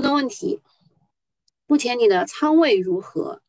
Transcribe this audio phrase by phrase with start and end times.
[0.00, 0.60] 的问题，
[1.66, 3.42] 目前你的仓位如何？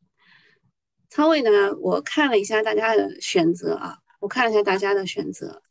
[1.09, 1.75] 仓位呢？
[1.79, 5.61] 我看了一下大家的选择啊，我看了一下大家的选择，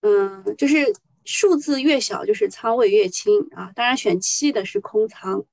[0.00, 0.94] 嗯，就是
[1.24, 3.70] 数字越小，就是仓位越轻啊。
[3.74, 5.44] 当然，选七的是空仓，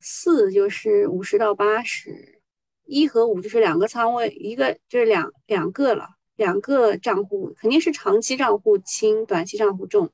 [0.00, 2.40] 四就是五十到八十，
[2.84, 10.12] 一和五就是两个仓位，一个就是两两个了，两个账户肯定是长期账户轻，短期账户重。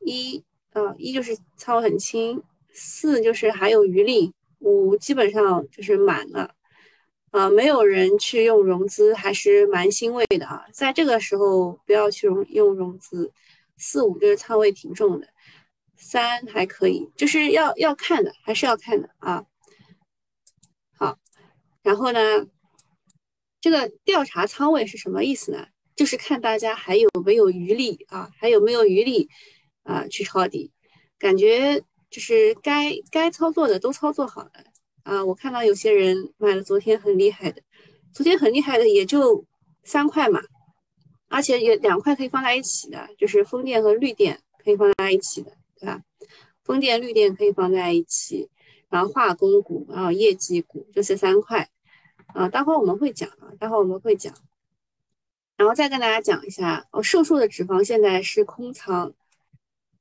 [0.00, 0.44] 一
[0.76, 4.32] 啊，一就是仓位很轻，四就是还有余力。
[4.60, 6.54] 五基本上就是满了，
[7.30, 10.66] 啊，没有人去用融资，还是蛮欣慰的啊。
[10.72, 13.32] 在这个时候不要去融用融资，
[13.76, 15.28] 四五就是仓位挺重的，
[15.94, 19.44] 三还可以，就是要要看的，还是要看的啊。
[20.98, 21.18] 好，
[21.82, 22.46] 然后呢，
[23.60, 25.68] 这个调查仓位是什么意思呢？
[25.94, 29.28] 就是看大家还有没有余力啊，还有没有余力
[29.86, 30.70] 啊去抄底，
[31.18, 31.82] 感觉。
[32.08, 34.50] 就是该该操作的都操作好了
[35.02, 35.22] 啊！
[35.24, 37.60] 我看到有些人买了昨天很厉害的，
[38.12, 39.44] 昨天很厉害的也就
[39.82, 40.40] 三块嘛，
[41.28, 46.00] 而且有两块可以放在一起的，就是风电和绿电可以放在一起的，对吧？
[46.62, 48.48] 风电、绿电可以放在一起，
[48.88, 51.68] 然后化工股，然后业绩股就是三块
[52.28, 52.48] 啊。
[52.48, 54.32] 待会我们会讲啊，待会我们会讲，
[55.56, 59.12] 然后再跟大家讲一下哦，瘦瘦的脂肪现在是空仓，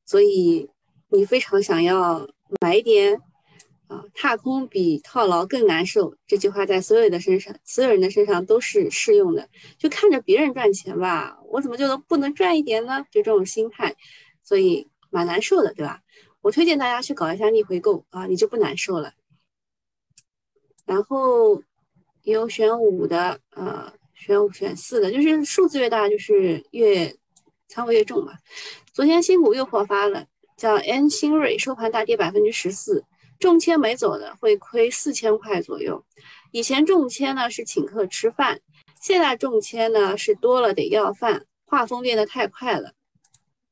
[0.06, 0.70] 所以。
[1.10, 2.28] 你非常想要
[2.60, 3.22] 买一点
[3.88, 6.14] 啊，踏空比套牢更难受。
[6.28, 9.48] 这句话在所有的身上，所有人的身上都是适用的。
[9.78, 13.06] 就看着别人赚钱吧，我怎么就能不能赚一点呢？
[13.12, 13.96] 就这种心态，
[14.44, 16.02] 所以蛮难受的，对吧？
[16.42, 19.14] 我推荐大家去搞一下逆回购啊，你就不难受了。
[20.86, 21.64] 然后
[22.24, 27.16] 有选五的，呃，选五选四的，就是数字越大，就是越
[27.68, 28.34] 仓位越重嘛。
[28.94, 30.26] 昨天新股又破发了。
[30.58, 33.04] 叫 N 新锐收盘大跌百分之十四，
[33.40, 36.06] 中签没走的会亏四千块左右。
[36.54, 38.62] 以前中签呢是请客吃饭，
[39.02, 42.94] 现在中签呢是多了得要饭，画风变得太快了。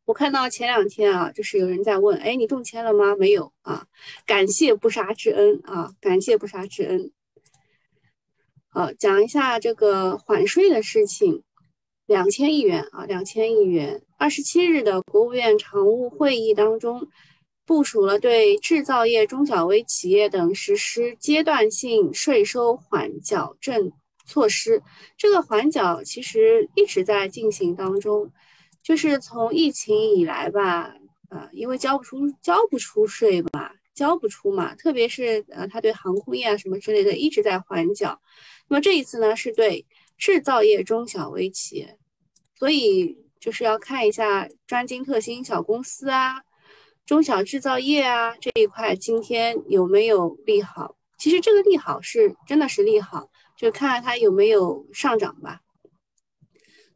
[0.03, 3.15] 我看到前两天啊，就是有人在问，哎，你中签了吗？
[3.15, 3.87] 没有啊，
[4.25, 7.13] 感谢不杀之恩啊，感谢不杀之恩。
[8.67, 11.43] 好，讲一下这个缓税的事情。
[12.13, 13.99] 两千亿元啊，两千亿元。
[14.19, 17.07] 二十七日的国务院常务会议当中，
[17.65, 23.91] 部署了对制造业中小微企业等实施阶段性税收缓缴政
[24.27, 24.83] 措施。
[25.17, 28.31] 这个缓缴其实一直在进行当中，
[28.83, 30.93] 就是从疫情以来吧，
[31.31, 38.21] 呃，因为交不出交不出税嘛，交不出嘛，特别是呃，他对航空业啊什么之类的一直在缓缴。
[38.67, 39.83] 那么这一次呢，是对。
[40.15, 41.97] 制造业中小微企业，
[42.63, 46.41] 所以就是要看一下专精特新小公司啊，
[47.05, 50.95] 中小制造业啊这一块今天有没有利好？
[51.17, 55.59] 其实这个利好是真的是利好，就看看它有没有上涨吧。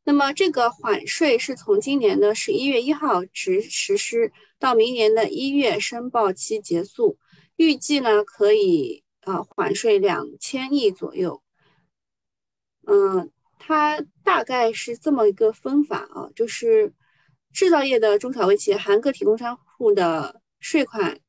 [0.06, 7.18] 那么这个缓税是从今年的十一月一号实实施到明年的一月申报期结束，
[7.58, 11.44] 预计呢可以啊缓税两千亿左右。
[12.86, 13.30] 嗯，
[13.68, 16.94] 它大概是这么一个分法啊，就是
[17.52, 21.20] 制造业的中小微企业含个体工商户的税款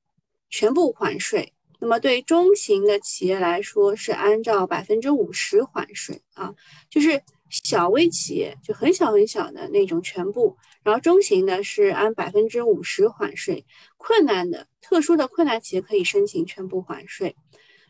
[0.49, 1.53] 全部缓税。
[1.81, 6.55] 那么对中型的企业来说，是按照百分之五十缓税啊，
[6.89, 13.67] 就是小微企业就很小很小的那种全部，然后中型的是按百分之五十缓税，
[13.97, 17.35] 困难的特殊的困难企业可以申请全部缓税。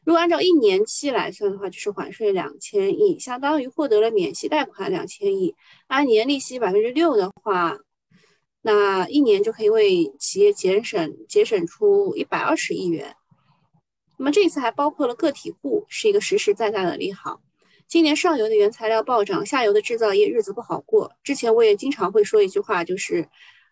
[0.09, 5.55] 如果按照一年期来算的话，就是缓税两千亿，相当于获得了免息贷款两千亿。
[5.87, 7.77] 按年利息百分之六的话，
[8.63, 13.15] 那一年就可以为企业节省节省出一百二十亿元。
[14.17, 17.43] 那么这次还包括了个体户，是一个实实在在的利好。
[17.87, 21.13] 今年上游的原材料暴涨，下游的制造业日子不好过。
[21.23, 23.29] 之前我也经常会说一句话，就是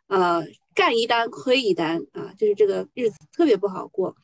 [0.09, 4.15] 呃干一单亏一单啊，就是这个日子特别不好过。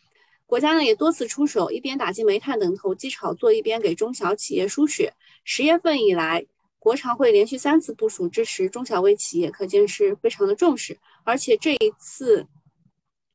[0.52, 5.14] 国家呢也多次出手，一边打击煤炭等投机炒作，一边给中小企业输血。
[5.44, 6.44] 十月份以来，
[6.78, 10.98] 国常会连续三次部署支持中小微企业，可见是非常的重视。
[11.24, 12.46] 而且这一次，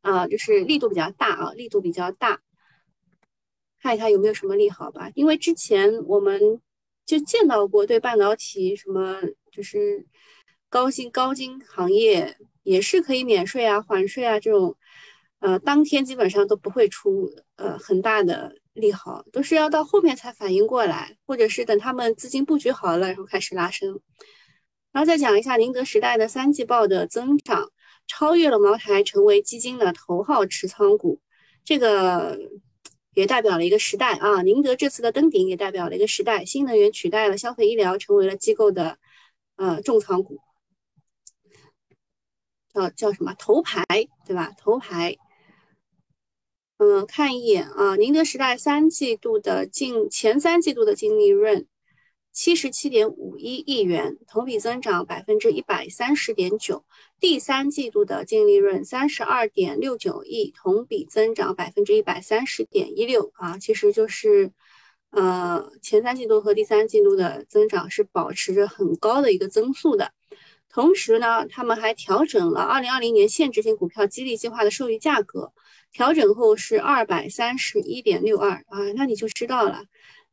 [0.02, 2.40] 啊，就是力度比较大啊，力度比较大。
[3.82, 6.62] 看一看有没有什么利好吧，因为之前我们
[7.04, 9.20] 就见到过对半导体什么，
[9.52, 10.06] 就是
[10.70, 14.78] 高新高精行业也是可以免税啊、缓税啊这种。
[15.40, 24.00] 呃，当天基本上都不会出呃很大的利好，都是要到后面才反应过来，或者是等他们资金布局好了，然后开始拉升。
[24.92, 27.72] 然后再讲一下宁德时代的三季报的增长，
[28.08, 31.22] 超越了茅台，成为基金的头号持仓股。
[31.64, 32.40] 这个
[33.14, 34.42] 也代表了一个时代啊！
[34.42, 38.98] 宁德这次的登顶也代表了一个时代，新能源取代了消费医疗，成为了机构的
[39.58, 40.40] 呃重仓股。
[42.74, 43.86] 叫叫什么头牌
[44.26, 44.52] 对吧？
[44.58, 45.16] 头牌。
[46.80, 51.66] 嗯，看一眼啊，宁德时代三季度的净前三季度的净利润
[52.32, 56.86] 七十七点五一亿元，同比增长百分之一百三十点九。
[57.20, 64.52] 第三季度的净利润三十二点六九亿，同比增长百分之一百三十点一六啊，其实就是
[65.10, 70.12] 呃前三季度和第三季度的增长是保持着很高的一个增速的。
[70.70, 75.52] 同时呢，他们还调整了二零二零年限制性股票激励计划的授予价格。
[75.92, 79.84] 调整后是二百三十一点六二啊，那你就知道了，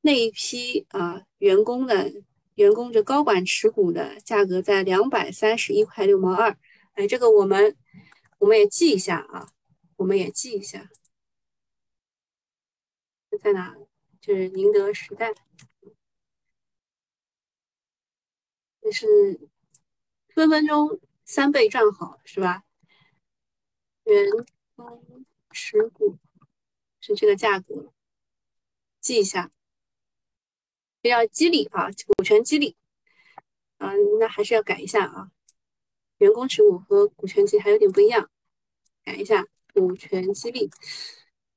[0.03, 2.13] 那一批啊员工的
[2.55, 6.57] 员工这高管持股的价格在两百三十一块六毛二，
[6.95, 7.77] 哎，这个我们
[8.39, 9.49] 我们也记一下啊，
[9.97, 10.91] 我们也记一下，
[13.41, 13.75] 在哪？
[14.21, 15.35] 就是宁德时代，
[18.81, 19.49] 这是
[20.29, 22.65] 分分钟三倍赚好是吧？
[24.05, 24.27] 员
[24.77, 25.14] 工。
[25.55, 26.19] 持股
[27.01, 27.93] 是这个价格，
[29.01, 29.51] 记一下，
[31.01, 32.77] 这叫激励啊，股权激励，
[33.79, 35.31] 嗯，那还是要改一下啊。
[36.19, 38.29] 员工持股和股权激励还有点不一样，
[39.05, 40.69] 改一下股权激励。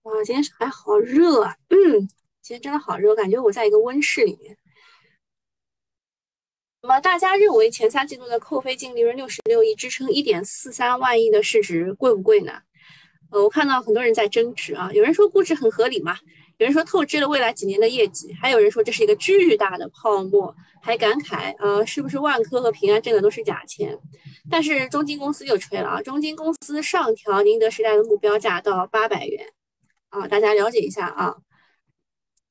[0.04, 2.08] 哇，今天还好热啊，嗯，
[2.42, 4.58] 今天真的好热，感觉我在一个温室里面。
[6.82, 12.62] 那么大家认为前三季度的扣非净利润六十六亿，支撑一点四三万亿的市值贵不贵呢？
[13.30, 16.18] 呃，我看到很多人在争执啊，有人说估值很合理嘛，
[16.58, 24.00] 有人说透支了未来几年的业绩，还有人说这是一个巨大的泡沫，还感慨呃，是不是万科和平安挣的都是假钱？
[24.50, 29.46] 但是中金公司又吹了啊，中金公司上调宁德时代的目标价到八百元
[30.10, 31.36] 啊，大家了解一下啊，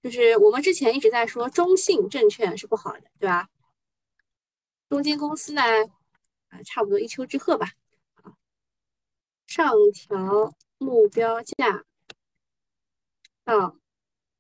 [0.03, 3.49] 就是我们之前一直在说中信证券是不好的，对吧？
[4.91, 5.63] 中金公司呢，
[6.49, 7.71] 啊，差不多一丘之貉吧
[8.23, 8.37] 啊，
[9.47, 10.55] 上调。
[10.79, 11.85] 目标价
[13.45, 13.77] 到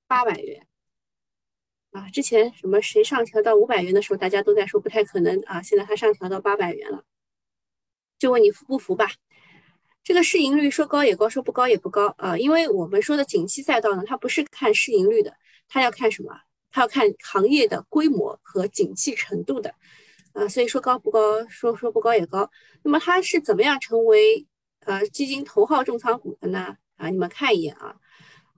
[0.07, 0.67] 八百元
[1.93, 2.11] 啊！
[2.11, 5.63] 之前什么谁上调到五百元的时候，大家都在说不太可能啊。
[5.63, 7.05] 现在它上调到八百元了，
[8.19, 9.09] 就问你服不服吧？
[10.05, 12.37] 这个市盈率说高也高，说不高也不高啊。
[12.37, 15.35] 因为我们说的景气赛道呢，它不是看市盈率的，
[15.69, 16.39] 它要看什么？
[16.71, 19.75] 它要看行业的规模和景气程度的
[20.33, 20.47] 啊。
[20.47, 22.51] 所以说高不高，说说不高也高。
[22.83, 24.47] 那么它是怎么样成为？
[24.87, 26.77] 呃，基金头号重仓股的呢？
[26.97, 27.97] 啊，你们看一眼啊，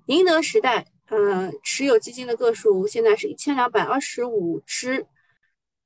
[0.07, 5.07] 宁德时代，呃，持有基金的个数现在是一千两百二十五只，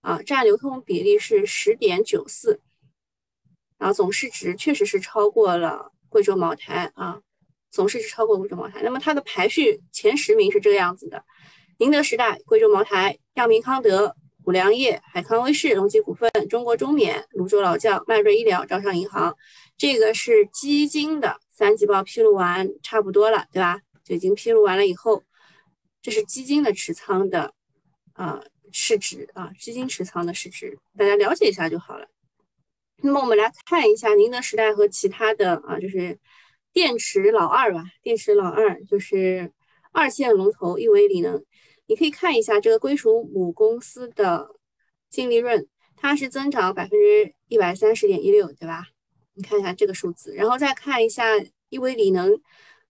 [0.00, 2.60] 啊，占流通比例是十点九四，
[3.78, 7.20] 然后总市值确实是超过了贵州茅台啊，
[7.70, 8.82] 总市值超过贵州茅台。
[8.82, 11.24] 那么它的排序前十名是这个样子的：
[11.78, 19.36] 宁德时代、贵州茅台、药明康德、五粮液、海康威视、隆基股份、中国中免、泸州老窖、迈瑞医疗、招商银行。
[19.76, 23.80] 这个是基金的三季报披露完差不多了，对吧？
[24.04, 25.22] 就已经披露完了以后，
[26.00, 27.54] 这是基金的持仓的
[28.14, 28.42] 啊
[28.72, 32.08] 市值啊，基金持仓的市值，大家了解一下就好了。
[33.04, 36.18] 那么我们来看一下宁德时代和其他的啊，就是
[36.72, 39.52] 电池老二吧，电池老二就是
[39.92, 41.44] 二线龙头亿维锂能，
[41.92, 44.48] 你可以看一下这个归属母公司的
[45.10, 48.86] 净利润，它是增长百分之一百三十点一六，对吧？
[49.34, 51.26] 你看一下这个数字，然后再看一下
[51.68, 52.40] 亿维锂能，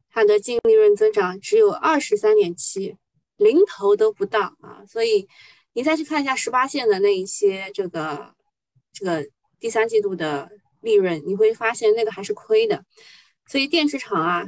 [0.09, 2.97] 它的净利润增长只有二十三点七，
[3.38, 4.85] 零头都不到啊！
[4.87, 5.26] 所以
[5.73, 8.32] 你再去看一下十八线的那一些这个
[8.92, 9.26] 这个
[9.59, 10.49] 第三季度的
[10.80, 12.85] 利润，你会发现那个还是亏的。
[13.47, 14.47] 所以电池厂啊，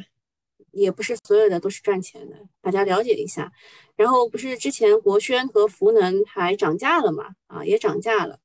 [0.71, 3.51] 也不是所有的都是赚钱的，大家了解一下。
[3.97, 7.35] 然后不是之前国轩和福能还涨价了嘛？
[7.47, 8.39] 啊，也涨价了。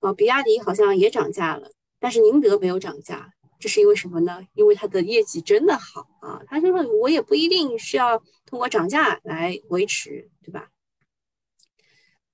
[0.00, 1.70] 啊，比亚迪好像也涨价了。
[1.98, 4.46] 但是宁德没有涨价，这是因为什么呢？
[4.54, 6.40] 因为它的业绩真的好啊。
[6.46, 10.70] 他说我也不一定需要通过涨价来维持，对吧？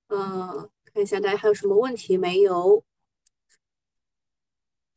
[0.08, 2.84] 嗯，看一下大家还有什么问题没有？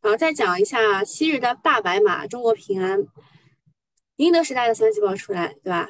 [0.01, 3.07] 好，再讲一下昔日的大白马中国平安，
[4.17, 5.89] 宁德时代的三季报出来，对吧？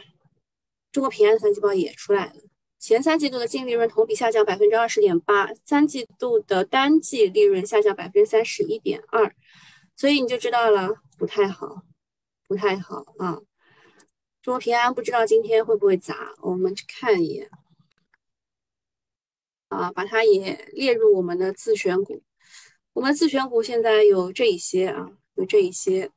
[0.97, 2.33] 中国平安的三季报也出来了。
[2.79, 9.31] 前三季度的净利润同比下降百分之二十点八，三季度的单季利润下降百分之三十一点二，
[9.95, 11.83] 所以你就知道了，不太好，
[12.47, 13.37] 不太好啊！
[14.41, 17.47] 中国平安不知道今天会不会砸，我们去看一眼
[19.67, 22.23] 啊，把它也列入我们的自选股。
[22.93, 26.09] 我们自选股现在有这一些啊，有这一些。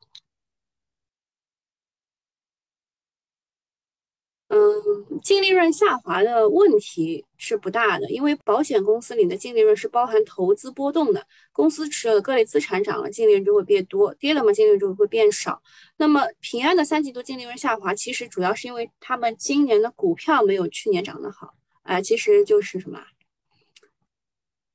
[4.53, 11.25] 嗯，净利润下滑的问题是不大的，因为保险公司里的净利润是包含投资波动的。
[11.53, 15.63] 公司持有的各类资产涨了，净利润就会变多；跌了嘛，净利润就会变少。
[15.99, 23.01] 那么平安的三季度净利润下滑，其实主要是因为他们今年的股票没有去年涨得好，啊，其实就是什么？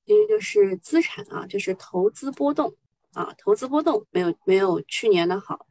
[0.06, 2.74] 其实就是资产啊，就是投资波动
[3.12, 5.66] 啊，投资波动没有没有去年的好。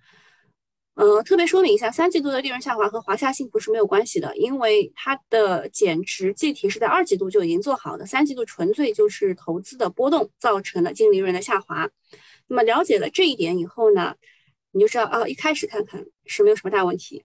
[0.94, 11.90] 呃，特别说明一下，三季度的利润下滑和华夏幸福是没有关系的，因为它的减值计提是在二季度就已经做好的，三季度纯粹就是投资的波动造成的净利润的下滑。
[12.46, 14.14] 那么了解了这一点以后呢，
[14.70, 17.24] 你就知道啊，一开始看看是没有什么大问题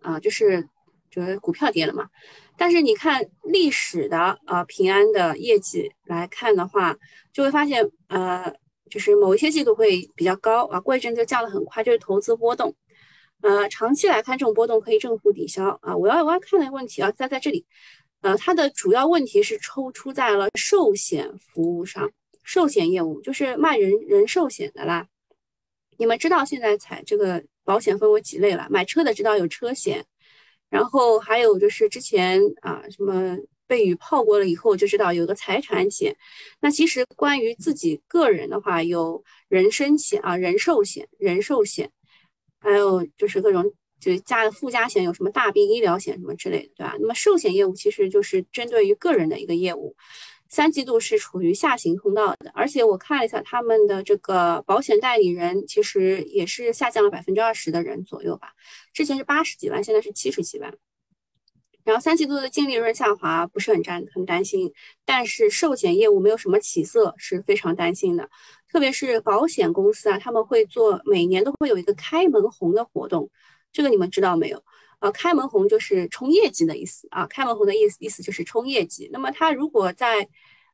[0.00, 0.68] 啊，就是
[1.12, 2.08] 就是股票跌了嘛。
[2.56, 6.96] 但是你看历史的啊平安的业绩来看的话，
[7.32, 8.52] 就会发现呃。
[8.90, 12.74] 就是某一些季度会比较高啊，过一阵就降得很快，就是投资波动。
[13.40, 15.96] 呃，长期来看，这种波动可以正负抵消啊。
[15.96, 17.64] 我要我要看的问题啊，在在这里，
[18.20, 22.10] 呃，它的主要问题是抽出在了寿险服务上，
[22.42, 25.06] 寿险业务就是卖人人寿险的啦。
[25.98, 28.66] 你们知道现在才这个保险分为几类了？
[28.70, 30.04] 买车的知道有车险，
[30.70, 33.38] 然后还有就是之前啊什么。
[33.66, 36.16] 被雨泡过了以后就知道有个财产险。
[36.60, 41.90] 那其实关于自己个人的话，有人身险啊、人寿险、人寿险，
[42.60, 43.64] 还有就是各种
[44.00, 46.96] 就是加的附加险，有什么大病医疗险什么之类的，对吧？
[47.00, 49.96] 那么寿险业务其实就是针对于个人的一个业务。
[50.46, 58.52] 三季度是处于下行通道的，而且我看了一下他们的这个保险代理人，其实也是下降了百分之二十的人左右吧。
[58.92, 60.72] 之前是八十几万，现在是七十几万。
[61.84, 64.72] 然后三季度的净利润下滑不是很担很担心，
[65.04, 68.28] 但是寿险业务没有什么起色是非常担心的，
[68.72, 73.30] 特别是保险公司啊，他们会做每年都会有一个开门红的活动，
[73.70, 74.64] 这个你们知道没有？
[75.00, 79.10] 呃，开门红就是冲业绩的意思啊，开门红的意思意思就是冲业绩。
[79.12, 80.26] 那么它如果在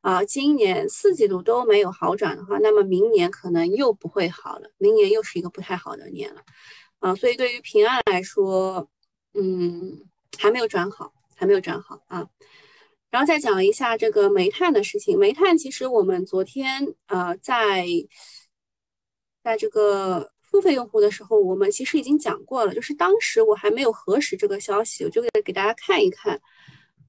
[0.02, 6.42] 啊今年四季度都没有好转的话，那么明年可能又不会好了，明年又是一个不太好的年了
[7.00, 7.16] 啊。
[7.16, 8.88] 所以对于平安来说，
[9.34, 10.04] 嗯。
[10.40, 12.26] 还没有转好，还没有转好啊！
[13.10, 15.18] 然后再讲一下这个煤炭的事情。
[15.18, 17.84] 煤炭其实我们昨天呃在
[19.44, 22.74] 在这个付费用户的时候，我们其实已经讲过了。
[22.74, 26.40] 就是当时我还没有核实这个消息，我就给给大家看一看。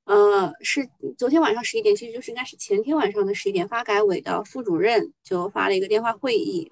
[0.06, 6.70] 呃，是昨天晚上十一点，其实就是应该是前天晚上的十一点，发改委的副主任就发了一个电话会议。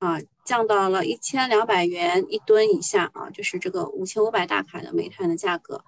[0.00, 0.18] 啊，
[0.50, 5.80] 降到了一千两百元一吨以下啊，就是这个五千五百大卡的煤炭的价格。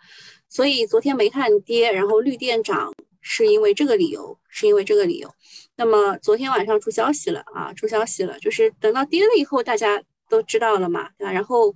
[0.49, 5.29] 所以昨天煤炭跌，然后绿电涨，是因为这个理由，是因为这个理由。
[5.75, 11.33] 那么昨天晚上出消息了啊，出消息了，就是等到跌了以后，大家都知道了嘛，对吧？
[11.33, 11.75] 然后，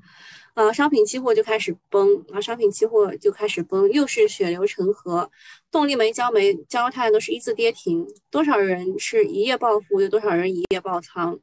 [0.54, 5.28] 呃，商品期货就开始崩啊，商品期货就开始崩，又是血流成河，
[5.72, 11.40] 动力煤、焦煤、焦炭都是一字跌停，多少人是一夜暴富，有多少人一夜爆仓？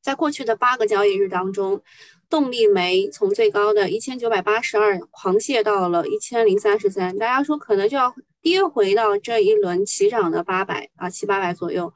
[0.00, 1.82] 在过去的八个交易日当中，
[2.28, 11.92] 动力煤从最高的一千九百八十二狂泻到了一千零三十三，大家说可能就要跌回到这一轮起涨的八百啊七八百左右。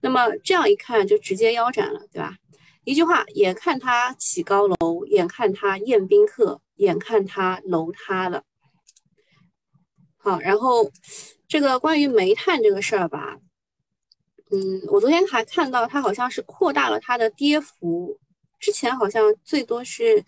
[0.00, 2.36] 那么这样一看就直接腰斩了，对吧？
[2.84, 8.44] 一句话，眼看它起高楼，眼看它宴宾客，眼看它楼塌了。
[10.16, 10.90] 好，然后
[11.48, 13.38] 这个关于煤炭这个事儿吧。
[14.50, 18.18] 嗯，我昨天还看到它好像是扩大了它的跌幅，
[18.58, 20.24] 之前好像最多是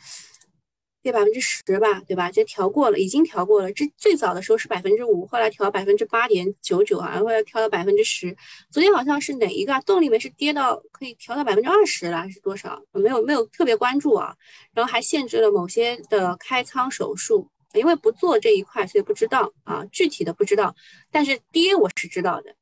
[1.03, 2.31] 跌百分之十吧，对吧？
[2.31, 3.73] 就调过了，已经调过了。
[3.73, 8.37] 这最早的时候是百分之五，后来调百分之八点九九啊，后来调到百分之十。
[8.71, 12.79] 昨天好像是哪一个啊动力煤是跌到可以调到百分之二十了，还是多少？
[12.93, 14.37] 没有没有特别关注啊。
[14.75, 20.75] 然后还限制了某些的开仓手术，因为不做这一块，所以不知道啊，具体的不知道。
[21.11, 22.55] 但是跌我是知道的。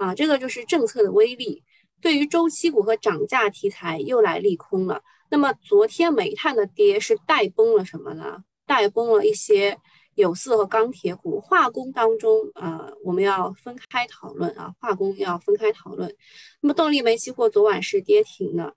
[0.00, 1.62] 啊，这个就是政策的威力，
[2.00, 5.02] 对于周期股和涨价题材又来利空了。
[5.30, 8.42] 那么昨天煤炭的跌是带崩了什么呢？
[8.64, 9.78] 带崩了一些
[10.14, 16.16] 有色和钢铁股，化工当中，呃，我们要分开讨论啊，化工要分开讨论。
[16.62, 18.74] 那么动力煤期货昨晚是跌停的，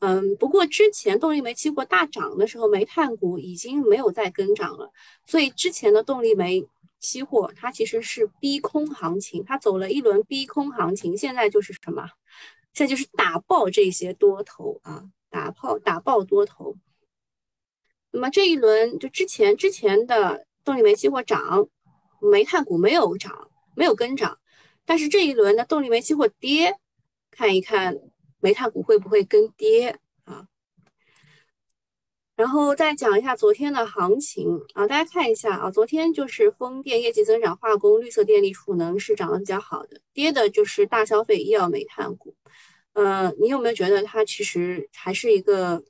[0.00, 4.92] 嗯，不过之前动力煤期货大涨的时候，煤炭股已经没有再跟涨了，
[5.24, 6.68] 所以之前的动力煤。
[6.98, 12.08] 期货它其实是逼空行情，它走了一轮逼空行情，现在就是什么？
[12.74, 16.76] 现在就是打爆这些多头啊，打爆打爆多头。
[18.10, 21.68] 那么这一轮就之前之前的动力煤期货涨，
[22.20, 24.38] 煤炭股没有涨，没有跟涨，
[24.84, 26.76] 但是这一轮的动力煤期货跌，
[27.30, 27.96] 看一看
[28.40, 29.98] 煤炭股会不会跟跌。
[32.38, 42.36] 然后再讲一下昨天的行情啊，大家看一下啊，昨天就是风电业绩增长、化工、绿色电力、储能是涨得比较好的，跌的就是大消费、医药、煤炭股。
[42.92, 45.82] 呃，你有没有觉得它其实还是一个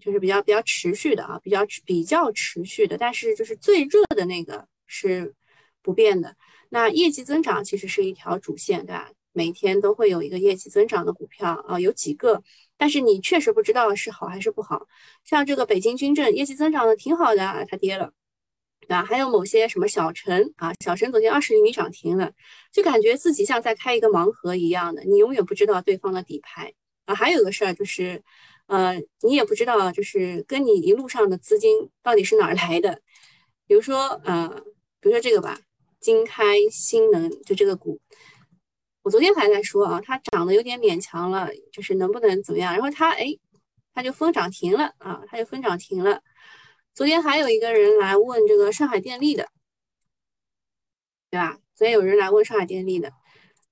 [0.00, 5.34] 就是比较比较持续的啊，比较比较持续的，但是就是最热的那个是
[5.82, 6.36] 不变的。
[6.68, 9.10] 那业绩增长其实是一条主线，对吧？
[9.38, 12.42] 每天都会有一个业绩增长的股票啊，有几个。
[12.76, 14.86] 但是你确实不知道是好还是不好，
[15.24, 18.12] 像这个北京军政业绩增长的挺好的啊，它跌了，
[18.80, 19.04] 对吧？
[19.04, 22.32] 还有某些什么小陈啊，小陈昨天二十厘米涨停了，
[22.72, 26.72] 就感觉自己像在开一个盲盒一样的，你永远不知道对方的底牌
[27.06, 27.14] 啊。
[27.14, 28.20] 还有个事儿就是，
[28.66, 33.00] 呃，你也不知道就是跟你一路上的资金到底是哪儿来的，
[33.68, 34.48] 比如说呃，
[35.00, 35.60] 比如说这个吧，
[36.00, 38.00] 金开新能就这个股。
[39.08, 42.74] 我昨天还在说啊，它涨得有点勉强了，就是能不能怎么样？
[42.74, 43.34] 然后它哎，
[43.94, 46.20] 它就封涨停了啊，它就封涨停了。
[46.92, 49.48] 昨天还有一个人来问这个上海电力的，
[51.30, 51.58] 对吧？
[51.74, 53.10] 昨天有人来问上海电力的，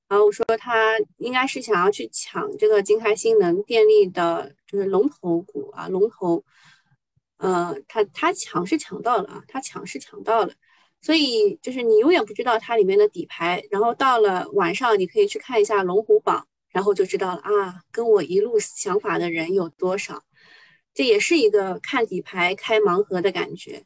[0.09, 6.43] 然后我说他应该是想要去抢这个金开新能电力的，就是龙头股啊，龙头。
[7.37, 10.55] 呃，他他抢是抢到了啊，他抢是抢到了。
[11.07, 20.25] 所以就是你永远不知道它里面的底牌，然后到了晚上你可以去看一下龙虎榜，然后就知道了啊，跟我一路想法的人有多少，
[20.93, 23.85] 这也是一个看底牌开盲盒的感觉。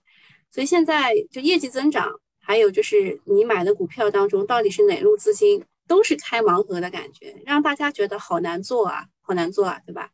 [0.50, 2.10] 所以现在就业绩增长，
[2.40, 10.08] 还有就是你买的股票当中到底是哪路资金，都是开盲盒的感觉，让大家觉得好难做啊，好难做啊，对吧？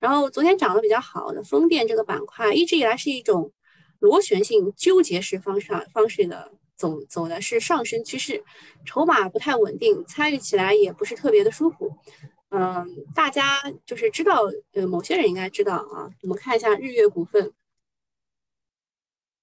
[0.00, 3.52] 然后昨天涨得比较好的风电这个板块，一直以来是一种。
[4.02, 8.42] 螺旋性纠结式方式方式的走走的是上升趋势，
[8.84, 11.96] 筹码不太稳定，参与起来也不是特别的舒服。
[12.48, 14.42] 嗯，大家就是知道，
[14.72, 16.10] 呃，某些人应该知道啊。
[16.22, 17.52] 我们看一下日月股份，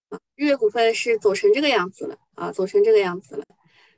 [0.10, 3.46] 啊，日月股份是走成这个样子了啊，走成这个样子了。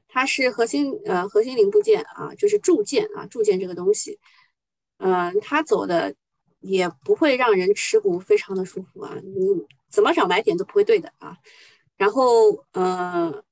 [0.08, 4.20] 它是核心呃核心零部件啊，就是铸件啊，铸件这个东西，
[5.00, 6.14] 嗯，它走的
[6.60, 9.66] 也不会让人持股非常的舒服啊，你。
[9.92, 11.36] 怎么找买点都不会对的啊，
[11.98, 13.44] 然后呃，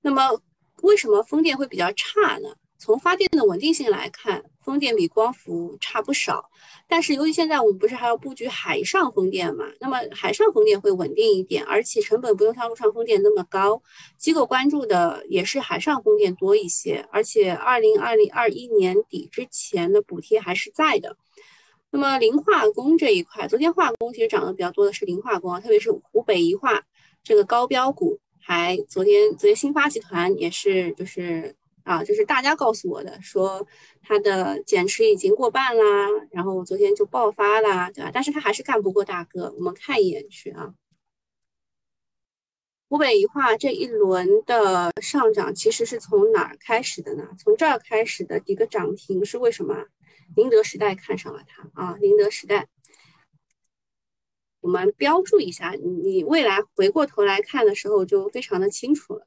[0.00, 0.40] 那么
[0.82, 2.48] 为什么风电会比较差呢？
[2.76, 6.50] 从发电的稳定性来看，风电比光伏差不少。
[6.86, 13.82] 但是由于现在我们不是还要布局海上风电嘛，那么海上风电会稳定一点，而且成本不用像陆上风电那么高。
[14.18, 21.16] 机构关注的也是海上风电多一些，而且二零二零二一年底之前的补贴还是在的。
[21.94, 26.82] 那么磷化工这一块，昨天化工其实涨得比较多的是磷化工，特别是湖北宜化
[27.22, 31.54] 这个高标股，还昨天昨天新发集团也是就是
[31.84, 33.64] 啊，就是大家告诉我的，说
[34.02, 38.10] 它的减持已经过半啦，然后昨天就爆发啦，对吧？
[38.12, 40.74] 但是它还是干不过大哥，我们看一眼去啊。
[42.88, 47.28] 湖北宜化这一轮的上涨其实是从哪儿开始的呢？
[47.38, 49.76] 从这儿开始的一个涨停是为什么？
[50.36, 52.66] 宁德时代看上了它啊，宁德时代，
[54.60, 59.26] 我们标注一下，你未来回过头来看的时候就非常的清楚了。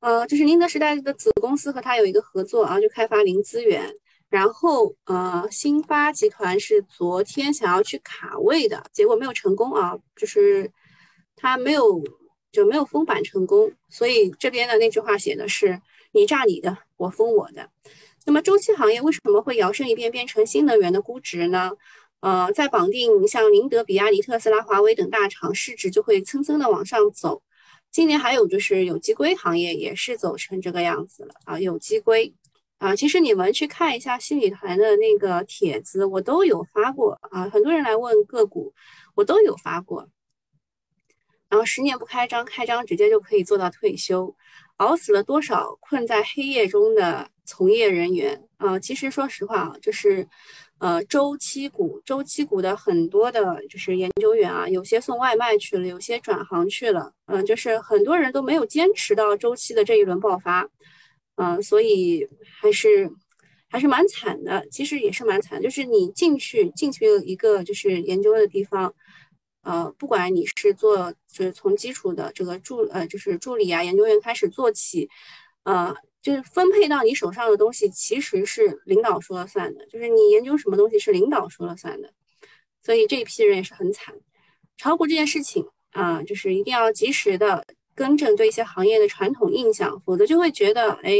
[0.00, 3.92] 呃，就是宁德时代的子公司和它有一个合作啊，就开发零资源。
[4.28, 10.70] 然后呃，新发集团是昨天想要去卡位的，结果没有成功啊，就是
[11.36, 12.02] 它没有
[12.50, 13.72] 就没有封板成功。
[13.88, 17.70] 所以这边的那句话写的是你炸你的，我封我的。
[18.26, 21.70] 那么周期行业为什么会摇身一变变成新能源的估值呢？
[22.20, 27.42] 呃，在绑定像宁德、比亚迪、特斯拉、华为等大厂，市值就会蹭蹭的往上走。
[27.92, 32.34] 今年还有就是有机硅行业也是走成这个样子了啊，有机硅
[32.78, 38.74] 啊，其实你们去看一下新理团的那个帖子，我都有发过啊，很多人来问个股，
[39.14, 40.08] 我都有发过。
[41.48, 44.34] 然后十年不开张，开张直接就可以做到退休。
[44.78, 48.78] 熬死了多少困在黑夜中的从业人员啊！
[48.78, 50.26] 其实说实话啊，就是，
[50.78, 60.68] 呃，周期股、周期股的很多的，就是研究员啊，有些送外卖去了，有些转行去了，嗯，就是很多人都没有坚持到周期的这一轮爆发，
[61.36, 62.28] 嗯，所以
[62.60, 63.10] 还是
[63.68, 64.66] 还是蛮惨的。
[64.70, 68.92] 其实也是蛮惨，就是你进去进去一个就是研究的地方。
[69.62, 75.08] 呃，不管你是做，就是从基础的这个助，呃，就是助理啊，研究员开始做起，
[75.64, 75.92] 呃，
[76.26, 82.12] 就是分配到你手上的东西，其实是领导说了算的，就是你研究什么东西是领导说了算的，
[82.82, 84.12] 所以这一批人也是很惨。
[84.76, 91.12] 炒股这件事情啊，就是一定要及时的更正对一些行业的传统印象，否则就会觉得，哎，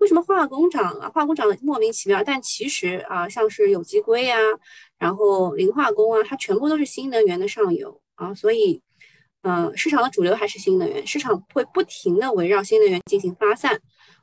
[0.00, 1.08] 为什么化工涨啊？
[1.08, 2.22] 化工涨得莫名其妙。
[2.22, 4.38] 但其实啊，像是有机硅啊，
[4.98, 8.82] 然后磷化工啊，它全部都是新能源的上游啊，所以，
[9.40, 13.80] 呃，市场的主流还是新能源，市场会不停的围绕新能源进行发散，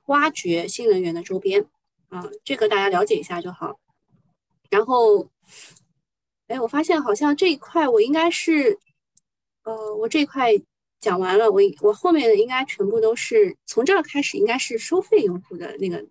[0.09, 1.65] 挖掘新能源的周边
[2.09, 3.79] 啊，这个大家了解一下就好。
[4.69, 5.29] 然后，
[6.47, 8.79] 哎，我发现好像这一块我应该是，
[9.63, 10.51] 呃，我这一块
[10.99, 16.03] 讲完了，我我后面的应该全部都是从这儿开始，应该是收费用户的那个，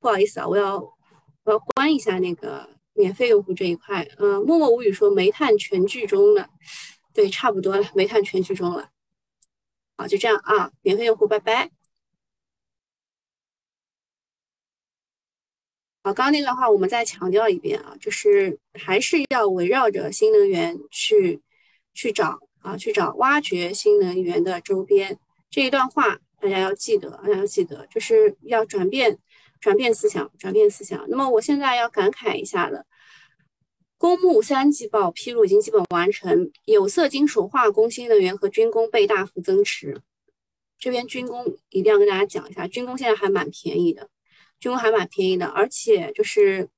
[0.00, 0.76] 不好意思啊，我要
[1.44, 4.08] 我要关一下那个免费用户这一块。
[4.18, 6.48] 嗯，默默无语说煤炭全剧终了，
[7.14, 8.90] 对，差不多了，煤炭全剧终了。
[9.96, 11.70] 好，就这样啊，免费用户拜拜。
[16.06, 21.42] 好，刚刚那段话我们再强调一遍啊，就是还是要围绕着新能源去
[21.94, 25.18] 去找啊，去找挖掘新能源的周边
[25.50, 29.18] 这一段话，大家要记得，大家要记得，就是要转变
[29.60, 31.04] 转变思想，转变思想。
[31.08, 32.84] 那么我现在要感慨一下了，
[33.98, 40.00] 公募三季报披露已经基本完成，有色金属、化工、新能源和军工被大幅增持。
[40.78, 44.08] 这边军工一定要跟大家讲一下，军工现在还蛮便宜的。
[44.58, 46.68] 军工还蛮便宜的，而且就是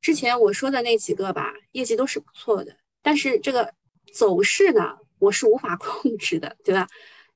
[0.00, 2.76] 之前我说的那几个吧，业绩都是不错的。
[3.00, 3.72] 但是这个
[4.12, 6.88] 走势呢，我是无法 控制的，对吧？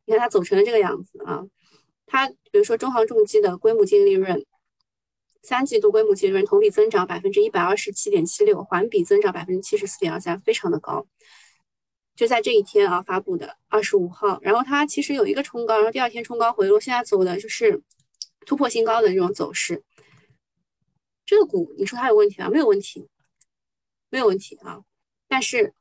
[0.06, 1.44] 你看它走成了这个样子啊，
[2.06, 4.44] 它比如说中航重机的归母净利润，
[5.42, 11.06] 三季度归母净利润同比增长百分之一百二十七点七六，环比增长百分之七十四点二三，非常的高。
[12.16, 17.80] 就在这一天啊发布的二十五号，然后它其实有一个冲高，然后第二天冲高回落，现在走的就是。
[18.46, 19.82] 突破新高的这种走势，
[21.24, 22.48] 这个股你说它有问题吗？
[22.50, 23.08] 没有问题，
[24.08, 24.82] 没有问题啊。
[25.28, 25.72] 但是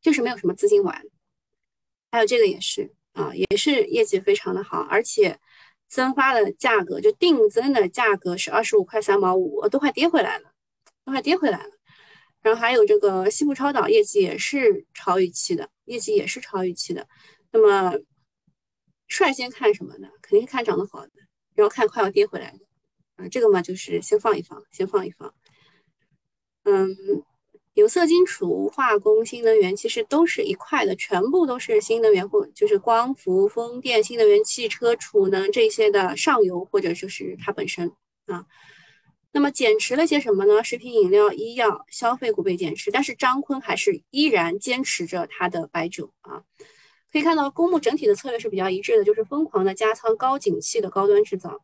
[0.00, 1.02] 就是没有什么资金玩。
[2.12, 5.38] 还有这个也是啊，也是业绩非常的好，而且
[5.86, 10.52] 增发的价格就定增的价格是二十五块三毛五，都快跌回来了，
[11.04, 11.72] 都快跌回来了。
[12.40, 17.08] 然后还有这个西部超导业绩也是超预期的，业绩也是超预期的。
[17.50, 17.98] 那么
[19.08, 20.08] 率先看什么呢？
[20.22, 21.12] 肯定是看涨得好的。
[21.56, 22.58] 然后看快要跌回来的，
[23.16, 25.34] 啊，这个嘛就是先放一放，先放一放。
[26.62, 26.94] 嗯，
[27.74, 37.90] 有色金属、化工、新能源其实都是一块的，全部都是新能源或就是光伏、风电、新能源汽车、储能这些的上游或者就是它本身
[38.26, 38.46] 啊。
[39.32, 40.64] 那么减持了些什么呢？
[40.64, 46.42] 食品饮料、医药、消费股被减持，但是张坤还是依然坚持着他的白酒啊。
[47.12, 51.60] 可以看到，公募整体的策略是比较一致的，就是疯狂的加仓高景气的高端制造，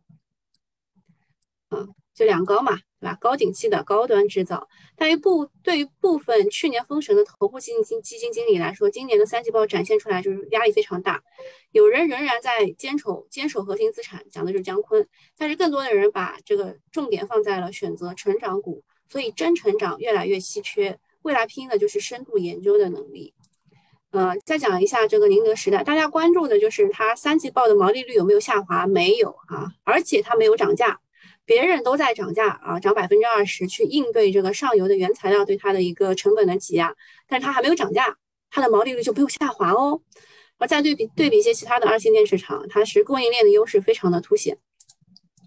[1.69, 3.19] 啊，就两高嘛，对吧？
[3.21, 11.23] 高景气的高端制造，但于部对于部分去年封神的头部基金基金经理来说，今年的三季报展现出来就是压力非常大。
[11.73, 23.35] 有人仍然在坚守坚守核心资产，讲的就是姜昆，但是更多的人把这个重点放在了选择成长股，所以真成长越来越稀缺，未来拼的就是深度研究的能力。
[24.13, 28.87] 呃，再讲一下这个宁德时代，大家关注的就是它三季报的毛利率有没有下滑？
[28.87, 31.01] 没有啊，而且它没有涨价，
[31.47, 36.95] 别人都在涨价啊，涨百分之二十去应对这个上游的原材料对它的一个成本的挤压，
[37.27, 38.15] 但是它还没有涨价，
[38.51, 40.03] 它的毛利率就没有下滑哦。
[40.59, 44.59] 然后再对比对比一些其他的二线电池厂，它是供应链的优势非常的凸显。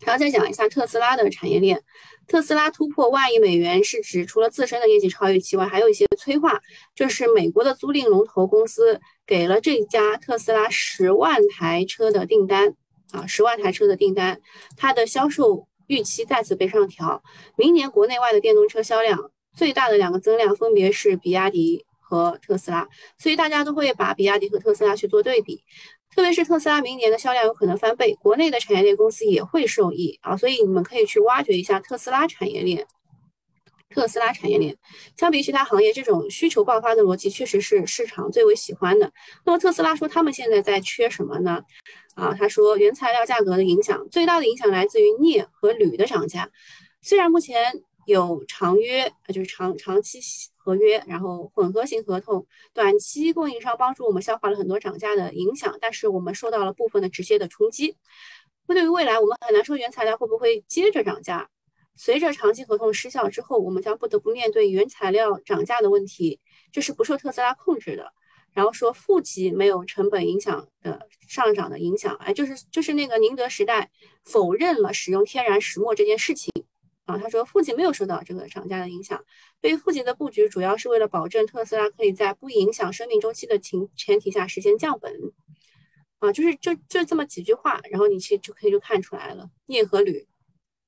[0.02, 1.82] 然后再讲一下特斯拉的产业链。
[2.28, 6.60] 特斯拉突破万亿美元是指除了自身的业绩超预期外，还有一些催化。
[6.96, 12.74] 这是美国的租赁龙头公司给了这家特斯拉十万台车的订单
[13.12, 14.42] 啊，十万台车的订单，
[14.76, 17.22] 它的销售预期再次被上调。
[17.56, 22.88] 明年国内外的电动车销量最大的两个增量分别是比亚迪和特斯拉，
[23.20, 25.64] 所以大家都会把比亚迪和特斯拉去做对比。
[26.16, 32.88] 特别是特斯拉明年的销量有可能翻倍，国内的产业链公司也会受益啊，所以你们可以去挖掘一下特斯拉产业链。
[33.90, 34.76] 特斯拉产业链
[35.16, 39.12] 相比其他行业，这种需求爆发的逻辑确实是市场最为喜欢的。
[39.46, 41.62] 那么特斯拉说他们现在在缺什么呢？
[42.16, 46.50] 啊，他说原材料价格的影响最大的影响来自于镍和铝的涨价，
[47.02, 47.74] 虽然目前
[48.06, 50.20] 有长约，就是长长期。
[50.58, 57.96] 合约，然后混合型合同，短期供应商帮助我们消化了很多涨价的影响，但是我们受到了部分的直接的冲击。
[58.66, 61.48] 那对于未来，我们很难说原材料会不会接着涨价。
[61.96, 66.40] 随着长期合同失效之后，我们将不得不面对原材料涨价的问题，
[66.72, 68.12] 这是不受特斯拉控制的。
[68.52, 73.92] 然后说负极没有成本影响的上涨的影响，哎，就是就是那个宁德时代
[74.24, 76.52] 否认了使用天然石墨这件事情。
[77.06, 79.24] 啊，他说，父亲没有受到这个涨价的影响。
[79.62, 85.14] 对于父亲的布局，主要是为了保证特斯拉可以在不影响生命周期的情前提下实现降本。
[86.20, 90.26] 啊，就是就就这么几句话，然后你去就可以就看出来了，镍和铝，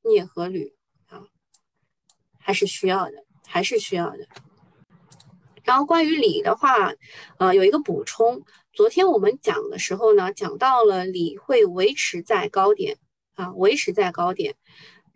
[0.02, 0.74] 镍和铝
[1.08, 1.22] 啊，
[2.40, 4.26] 还是需要的，还是需要的。
[5.64, 6.94] 然后关于锂的话，
[7.40, 12.98] 呃，有一个补充，昨天我们讲的时候呢，讲到了锂会维持在高点
[13.36, 14.56] 啊，维持在高点，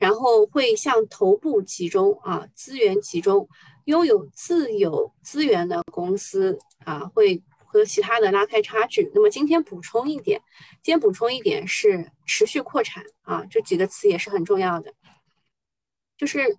[0.02, 3.48] 然后会向头部集中啊，资源集中，
[3.86, 9.12] 拥有自有资源的公司啊，会和其他的拉开差距。
[9.14, 10.42] 那么今天补充一点，
[10.82, 14.92] 今天补充一点是持续扩产啊，这几个词也是很重要的，
[16.18, 16.58] 就是。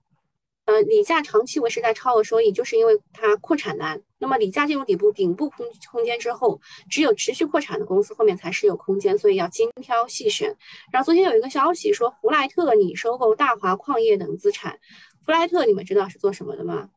[0.64, 4.00] 呃，锂价长期维持在超额收益，就是因为它扩产难。
[4.22, 10.56] 那么锂价进入底部顶部空空间之后，只有持续扩产的公司后面才是有空间，所以要精挑细选。
[10.92, 14.78] 然后昨天有一个消息说，弗莱特拟收购大华矿业等资产。
[15.26, 16.88] 弗莱特你们知道是做什么的吗？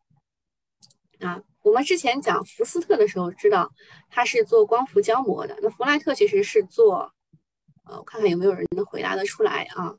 [1.20, 3.72] 啊，我们之前讲福斯特的时候知道
[4.12, 5.58] 他是做光伏胶膜的。
[5.64, 7.12] 那弗莱特其实是做，
[7.86, 9.96] 呃，我看看有没有人能回答得出来啊？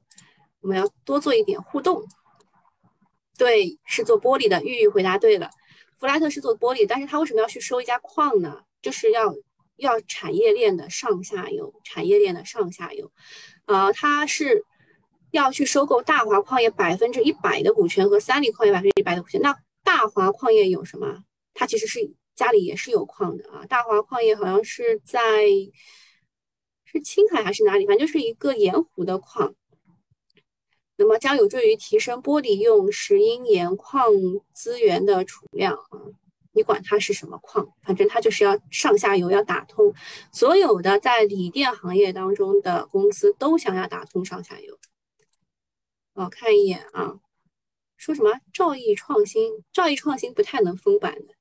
[0.61, 2.05] 我们要多做一点互动。
[3.37, 4.62] 对，是做玻璃的。
[4.62, 5.51] 玉玉回答对了，
[5.98, 8.62] 弗莱特是做玻璃，但是他为什么要去收一家矿呢？
[8.82, 9.35] 就是要
[9.76, 13.11] 要产业链的上下游，产业链的上下游，
[13.64, 14.64] 啊，他是
[15.32, 19.40] 要去收购大华矿业百分之一百的股权和三菱矿业百分之一百的股权。
[19.40, 21.24] 那大华矿业有什么？
[21.52, 22.00] 他其实是
[22.35, 23.64] 家里也是有矿的啊。
[23.66, 25.46] 大华矿业好像是在
[26.85, 27.87] 是青海还是哪里？
[27.87, 29.54] 反正就是一个盐湖的矿。
[30.96, 34.11] 那么将有助于提升玻璃用石英岩矿
[34.52, 36.00] 资源的储量啊！
[36.52, 39.92] 你管它是什么矿，反正它就是要上下游要打通。
[40.32, 44.78] 所有的在锂电行业当中的公司都想要打通上下游。
[46.14, 47.20] 哦，看一眼啊，
[47.98, 49.62] 说什么兆易创新？
[49.70, 51.35] 兆易创新不太能封板的，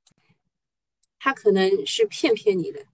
[1.17, 2.85] 它可能是骗骗你的。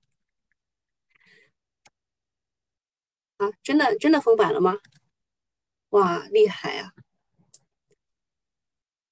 [3.38, 4.78] 啊，真的真的封板了吗？
[5.92, 6.92] 哇，厉害啊！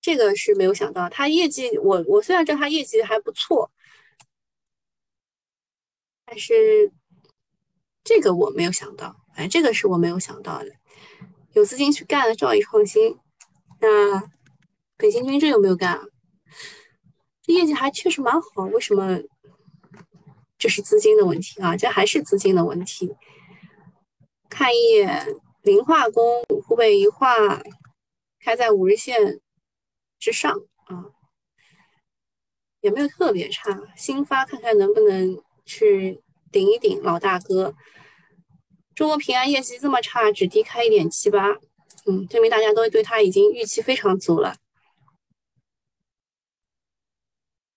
[0.01, 3.69] 这个是没有想到，他业绩我我虽然知道他业绩还不错，
[6.25, 6.91] 但是
[8.03, 10.71] 这个我没有想到，哎，这个是我没有想到的。
[11.51, 13.19] 有资金去干了兆易创新，
[13.81, 14.23] 那
[14.95, 16.03] 北京军这有没有干啊？
[17.41, 19.19] 这业绩还确实蛮好，为什么？
[20.57, 23.15] 这是资金的问题啊，这还是资金的问题。
[24.49, 25.35] 看一眼。
[25.61, 27.61] 磷化工、湖北宜化
[28.39, 29.41] 开在五日线
[30.17, 30.51] 之上
[30.85, 31.11] 啊，
[32.79, 33.77] 也没有特别差。
[33.97, 37.75] 新发看看能不能去顶一顶老大哥。
[38.95, 41.51] 中国平安业绩这么差，只低开一点七八，
[42.05, 44.55] 嗯，证明大家都对它已经预期非常足了。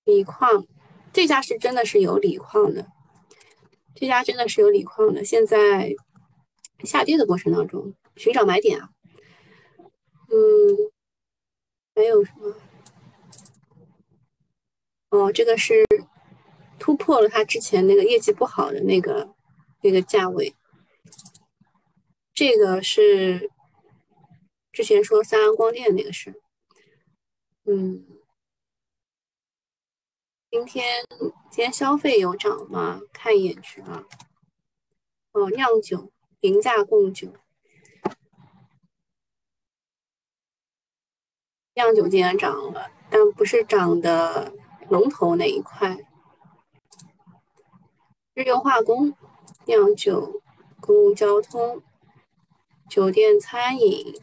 [0.05, 0.67] 锂矿
[1.13, 2.87] 这家是真的是有锂矿的，
[3.95, 5.93] 这家真的是有锂矿的，现在。
[6.85, 8.91] 下跌的过程当中寻找买点啊，
[10.29, 10.93] 嗯，
[11.95, 12.55] 还有什么？
[15.11, 15.85] 哦，这个是
[16.79, 19.35] 突破了它之前那个业绩不好的那个
[19.83, 20.55] 那个价位，
[22.33, 23.51] 这个是
[24.73, 26.41] 之前说三安光电那个事，
[27.65, 28.07] 嗯，
[30.51, 31.05] 今天
[31.51, 33.01] 今天消费有涨吗？
[33.13, 34.07] 看一眼去啊，
[35.33, 36.12] 哦，酿酒。
[36.43, 37.33] 平价供酒，
[41.75, 44.53] 酿酒今天涨了，但不是涨的
[44.89, 45.97] 龙头那一块。
[48.35, 49.17] 日用化工、
[49.67, 50.43] 酿酒、
[50.81, 51.81] 公共交通、
[52.91, 54.21] 酒店餐饮、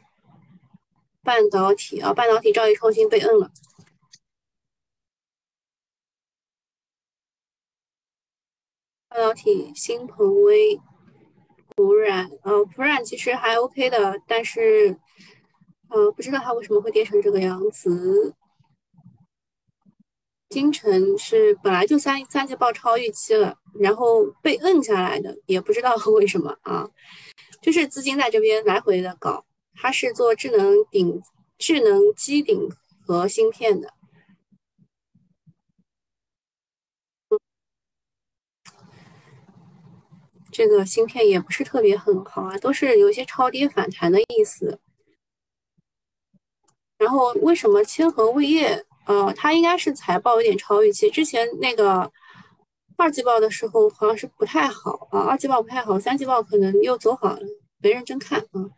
[1.21, 3.49] 半导体啊，半导体兆易创新被摁了。
[9.07, 10.81] 半导体新鹏威。
[11.79, 14.97] 普软，呃，普软其实还 OK 的，但是，
[15.87, 18.35] 呃，不知道它为什么会跌成这个样子。
[20.49, 26.85] 金城是本来就三三季报超预期了，然后被摁下来的，也不知道为什么啊，
[27.61, 29.45] 就是资金在这边来回的搞。
[29.73, 31.21] 它是做智能顶、
[31.57, 32.69] 智能机顶
[33.07, 33.93] 和芯片的。
[40.51, 44.79] 这个芯片也不是特别很好啊，都是有一些超跌反弹的意思。
[46.97, 48.85] 然后为什么千和物业？
[49.05, 51.09] 呃，它应该是财报有点超预期。
[51.09, 52.11] 之前那个
[52.97, 57.41] 二季报的时候好像是不太好啊，二季报不太好，三季报可能又走好了，
[57.81, 58.69] 没认真看啊。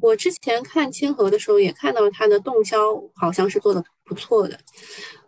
[0.00, 2.78] 我之前看千和的时候也看到它的动销
[3.14, 4.58] 好像是做的不错的。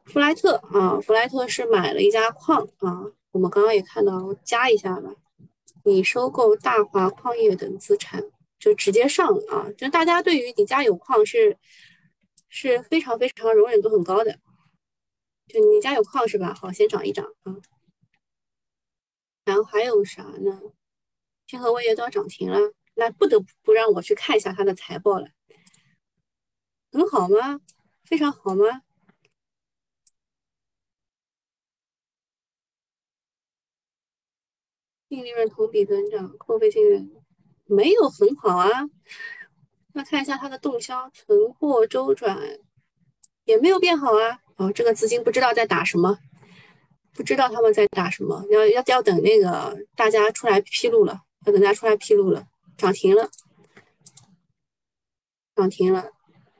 [0.04, 3.04] 弗莱特啊，弗莱特是买了一家矿啊。
[3.34, 5.12] 我们刚刚也看到，加一下吧。
[5.82, 8.22] 你收购大华矿业等资产，
[8.60, 9.68] 就直接上啊！
[9.76, 11.58] 就大家对于你家有矿是
[12.48, 14.38] 是非常非常容忍度很高的，
[15.48, 16.54] 就你家有矿是吧？
[16.54, 17.56] 好，先涨一涨啊。
[19.44, 20.62] 然后还有啥呢？
[21.44, 25.26] 天河味业都要涨停了，那不得不让我去看一下它的财报了。
[26.92, 27.60] 很好吗？
[28.04, 28.82] 非常好吗？
[35.14, 37.09] 净利润同比增长，扣费净利
[37.66, 38.68] 没有很好啊。
[39.92, 42.37] 那看一下它的动销，存货周转
[43.44, 44.40] 也没有变好啊。
[44.57, 46.18] 哦，这个资金不知道在打什么，
[47.14, 52.44] 不知道他们在打什么，要要要等那个大家出来披露了，要等大家出来披露了，
[52.77, 53.31] 涨停了，
[55.55, 56.11] 涨停了。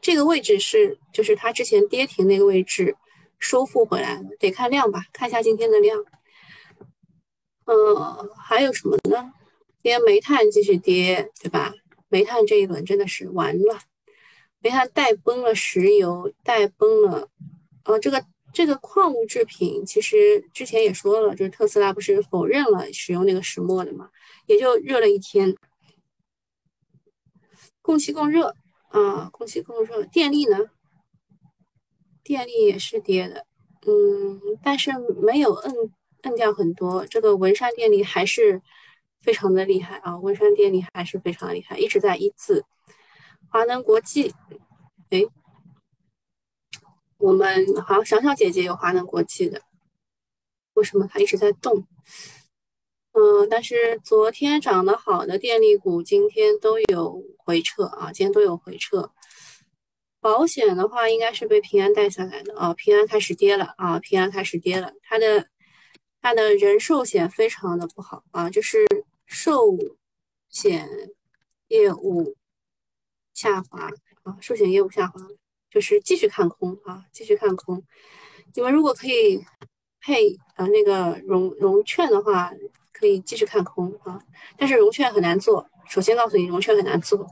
[0.01, 2.97] 这个位置是就是它之前跌停那个位置
[3.39, 6.05] 收复回来了，得看量吧，看一下今天的量。
[7.67, 9.33] 嗯，还有什么呢？
[9.83, 11.73] 今天煤炭继续跌，对吧？
[12.09, 13.79] 煤炭这一轮真的是完了，
[14.61, 17.29] 煤炭带崩了石油，带崩了。
[17.85, 24.11] 呃，这个这个矿物制品，其实之前也说了，就是特斯拉不是否认了使用那个石墨的嘛，
[24.47, 25.57] 也就热了一天。
[27.83, 28.55] 供气供热
[28.89, 30.59] 啊，供气供热，电力呢？
[32.23, 33.45] 电力也是跌的，
[33.87, 35.75] 嗯，但是没有摁。
[36.25, 38.63] 摁掉很多，这个文山电力还是
[39.21, 40.17] 非常的厉害啊！
[40.19, 42.65] 文山电力还是非常厉害，一直在一字。
[43.51, 44.35] 华能国际，
[45.11, 45.23] 哎，
[47.19, 49.61] 我们好小小姐姐有华能国际的，
[50.73, 51.87] 为什么它一直在动？
[53.13, 59.13] 嗯，但是昨天涨得好的电力股今天都有回撤啊，今天都有回撤。
[60.21, 65.49] 保险的话应该是被平安带下来的啊，平安开始跌了啊，平安开始跌了，它的。
[66.25, 68.87] 它的人寿险非常的不好啊，就是
[69.27, 69.77] 寿
[70.49, 70.89] 险
[71.69, 72.35] 业务
[73.35, 73.91] 下滑
[74.23, 75.21] 啊，寿险业务下滑，
[75.69, 77.85] 就是继续看空啊，继续看空。
[78.55, 79.45] 你们如果可以
[80.01, 82.51] 配呃那个融融券的话，
[82.91, 84.19] 可以继续看空啊，
[84.57, 85.69] 但是融券很难做。
[85.87, 87.31] 首先告诉你，融券很难做，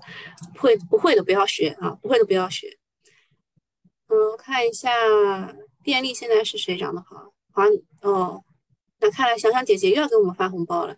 [0.59, 2.79] 会不会的不要学啊，不会的不要学。
[4.09, 4.91] 嗯，看一下
[5.83, 7.33] 电力现在是谁涨得好？
[7.53, 7.65] 华
[8.03, 8.45] 哦。
[9.03, 10.97] 那看来，想想姐姐又要给我们发红包了。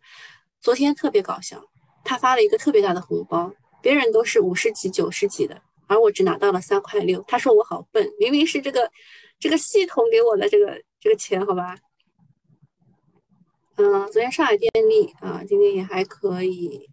[0.61, 1.65] 昨天特别搞笑，
[2.05, 7.25] 她发了一个特别大的红包，别人都是五十几、九十几的，而我只拿到了三块六。
[7.27, 8.91] 她说我好笨，明明是这个
[9.39, 11.79] 这个系统给我的这个这个钱，好吧？
[13.77, 16.91] 嗯，昨天上海电力啊，今天也还可以。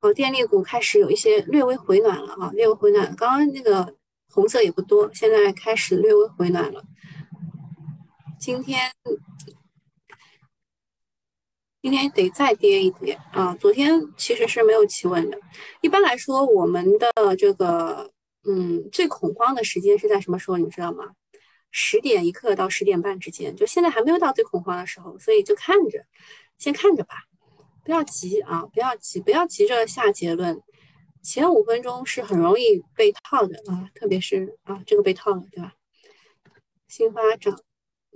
[0.00, 3.14] 哦，电力股开始有一些略微回暖了啊，略微回暖。
[3.14, 3.94] 刚刚那个
[4.28, 6.82] 红色也不多，现在开始略微回暖了。
[8.40, 8.90] 今天。
[11.82, 13.56] 今天得再跌一跌啊！
[13.56, 15.38] 昨天其实是没有企稳的。
[15.80, 18.08] 一般来说，我们的这个
[18.44, 20.58] 嗯最恐慌的时间是在什么时候？
[20.58, 21.10] 你知道吗？
[21.72, 26.06] 十点一刻到十点半之间，就现在还没有到最恐慌的时候，所以就看着，
[26.56, 27.16] 先看着吧，
[27.84, 30.62] 不要急啊，不要急，不要急着下结论。
[31.20, 35.74] 前五分钟是很容易被套的啊，特别是啊这个被套了，对吧？
[36.86, 37.60] 新发涨。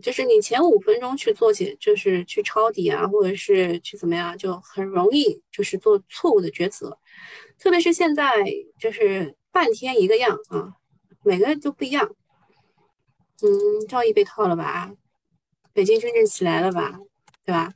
[0.03, 6.99] 就是你前五分钟去做解，就是去抄底啊，或者是去怎么样，就很容易就是做错误的抉择。
[7.59, 8.45] 特别是现在
[8.79, 10.75] 就是半天一个样啊，
[11.23, 12.15] 每个人都不一样。
[13.43, 14.93] 嗯，赵毅被套了吧？
[15.73, 16.99] 北京军政起来了吧？
[17.45, 17.73] 对吧？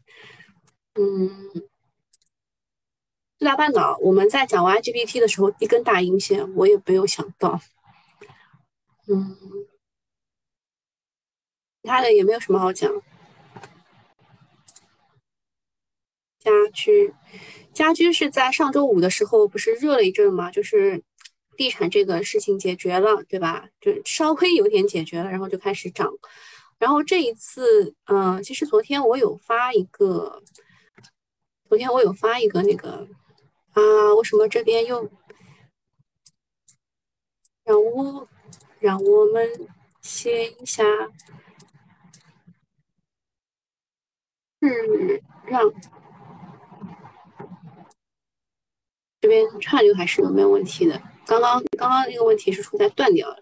[0.95, 1.51] 嗯，
[3.39, 7.61] 四大半岛，我们在讲 YGPT 的时候一根大阴线，我也没有想到。
[9.09, 9.37] 嗯。
[11.83, 12.93] 其他的也没有什么好讲。
[16.39, 17.15] 家居，
[17.73, 20.51] 家居是在上周五的时候不是热了一阵嘛？
[20.51, 21.03] 就是
[21.57, 23.69] 地产这个事情解决了，对吧？
[23.81, 26.11] 就稍微有点解决了，然后就开始涨。
[26.79, 30.43] 然后这一次，嗯，其实昨天我有发一个，
[31.69, 33.07] 昨天我有发一个那个
[33.73, 35.11] 啊，为什么这边又
[37.65, 38.27] 让我
[38.79, 39.69] 让我们
[40.01, 40.85] 歇一下？
[44.61, 45.63] 是让
[49.21, 51.01] 这边串流还是有没有问题的？
[51.27, 53.37] 刚刚刚刚那个问题是出在断掉了。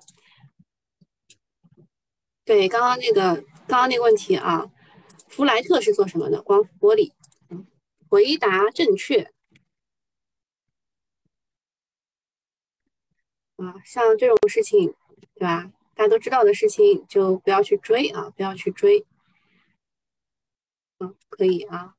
[2.44, 3.34] 对，刚刚那个
[3.66, 4.70] 刚刚那个问题啊，
[5.28, 6.42] 福莱特是做什么的？
[6.42, 7.12] 光伏玻璃。
[8.08, 9.30] 回答正确。
[13.56, 14.94] 啊，像这种事情，
[15.34, 15.70] 对吧？
[15.94, 19.04] 大家都知道的事情，就不要去追啊，不要去追。
[20.98, 21.94] 嗯，可以啊。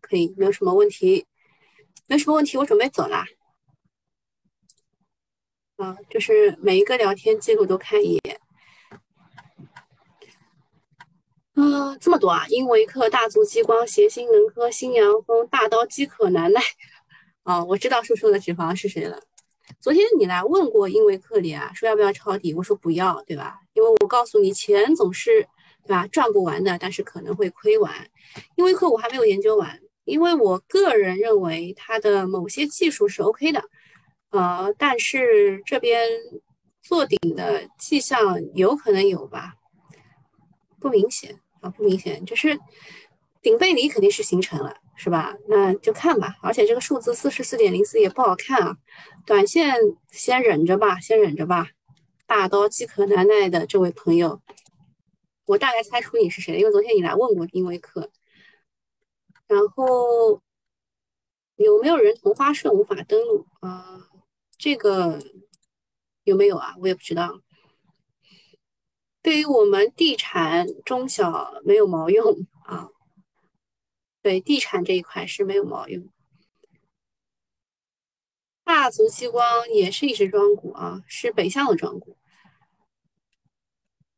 [0.00, 1.26] 可以，没有什么问题，
[2.08, 3.24] 没什么问题，我准备走啦。
[5.76, 8.40] 啊，就是每一个聊天记录都看一眼。
[11.54, 12.46] 啊，这么多啊！
[12.48, 16.60] 英维克、大族激光、协鑫能科、新阳峰、大刀饥渴难耐。
[17.44, 19.22] 啊，我知道叔叔的脂肪是谁了。
[19.78, 23.60] 昨天你来问过英维克里啊，说要不要抄底，我说不要，对吧？
[23.74, 25.48] 因为我告诉你，钱总是
[25.86, 27.92] 对吧赚不完的，但是可能会亏完。
[28.56, 33.62] 因为客户还没有研究完，因为我个人认为它的某些技术是 OK 的。
[34.30, 36.08] 呃，但是这边
[36.82, 39.54] 做顶的迹象有可能有吧，
[40.80, 42.58] 不明显啊，不明显，就是
[43.40, 45.36] 顶背离肯定是形成了，是吧？
[45.48, 46.34] 那就看吧。
[46.42, 48.76] 而且这个数字四十四点零四也不好看啊，
[49.24, 49.76] 短线
[50.10, 51.68] 先忍着吧，先忍着吧。
[52.26, 54.40] 大刀饥渴难耐的这位朋友，
[55.46, 58.10] 我大概猜出你是谁了，因为昨天你来问过丁威克。
[59.46, 60.42] 然后
[61.54, 64.10] 有没有人同花顺无法登录啊？
[64.58, 65.20] 这个
[66.24, 66.74] 有没有啊？
[66.80, 67.40] 我也不知道。
[69.22, 72.88] 对于我们地产中小没有毛用啊。
[74.22, 76.08] 对，地产这一块是没有毛用。
[78.64, 82.15] 大族激光也是一只庄股啊，是北向的庄股。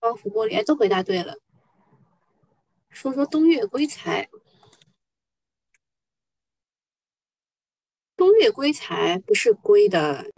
[0.01, 1.37] 光伏玻璃哎，都回答对了。
[2.91, 4.29] 说说东岳硅材。
[8.17, 10.33] 东岳硅材不是硅的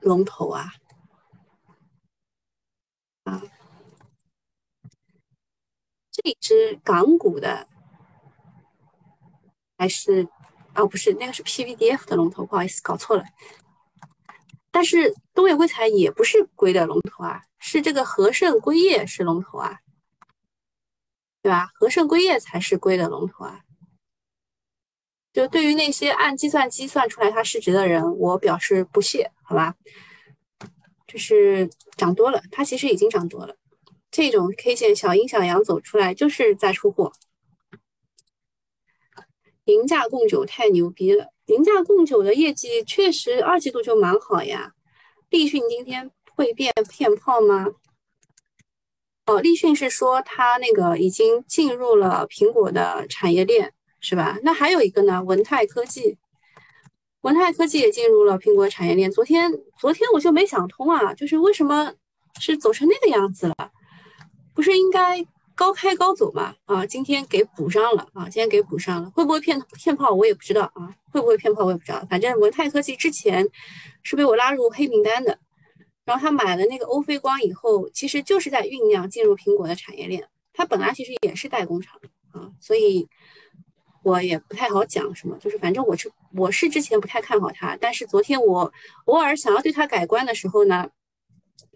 [0.00, 0.72] 龙头啊，
[3.22, 3.40] 啊，
[6.10, 7.68] 这只港股的
[9.76, 10.26] 还是
[10.72, 10.84] 啊？
[10.86, 13.24] 不是，那个是 PVDF 的龙头，不好意思，搞错了。
[14.72, 19.78] 但是东岳硅材也不是硅的龙头啊，是这个和盛硅业是龙头啊，
[21.42, 21.68] 对吧？
[21.74, 23.60] 和盛硅业才是硅的龙头啊。
[25.32, 29.74] 就对于那些按计算机算出来它市值的人，我表示不屑，好吧？
[31.06, 33.56] 就是涨多了，它其实已经涨多了。
[34.10, 37.12] 这种 K 线小阴小阳走出来，就是在出货。
[39.64, 44.72] 银价供酒太牛逼了，银价供酒的业绩确实二季度就蛮好呀。
[45.28, 47.66] 立讯今天会变骗炮吗？
[49.26, 53.74] 哦，立讯是说它那个已经进入了苹果的产业链。
[54.00, 54.38] 是吧？
[54.44, 56.16] 那还有一个呢，文泰科技，
[57.22, 59.10] 文泰科技也进入了苹果产业链。
[59.10, 61.92] 昨天，昨天我就没想通啊，就是为什么
[62.38, 63.72] 是走成那个样子了？
[64.54, 65.26] 不是应该
[65.56, 66.54] 高开高走吗？
[66.66, 72.06] 啊，今天给补上了啊，今天给补上了，会不会骗骗炮我也不知道啊，会不会骗炮我也不知道。
[72.08, 73.44] 反正文泰科技之前
[74.04, 75.36] 是被我拉入黑名单的，
[76.08, 80.26] 然后他买了那个欧菲光以后，其实就是在酝酿进入苹果的产业链。
[80.52, 82.00] 他本来其实也是代工厂
[82.32, 83.08] 啊，所以。
[84.04, 88.72] 我也不太好讲什么，就是反正我是我是之前不太看好它，但是昨天我
[89.04, 90.88] 偶尔想要对它改观的时候呢，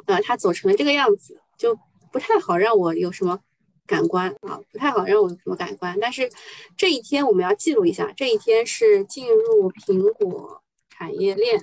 [0.06, 1.76] 呃，它走成了这个样子，就
[2.10, 3.38] 不太好让我有什么
[3.86, 5.98] 感官啊，不太好让我有什么感官。
[6.00, 6.30] 但是
[6.76, 11.62] 这一天我们要记录一下，这一天是进入苹果产业链，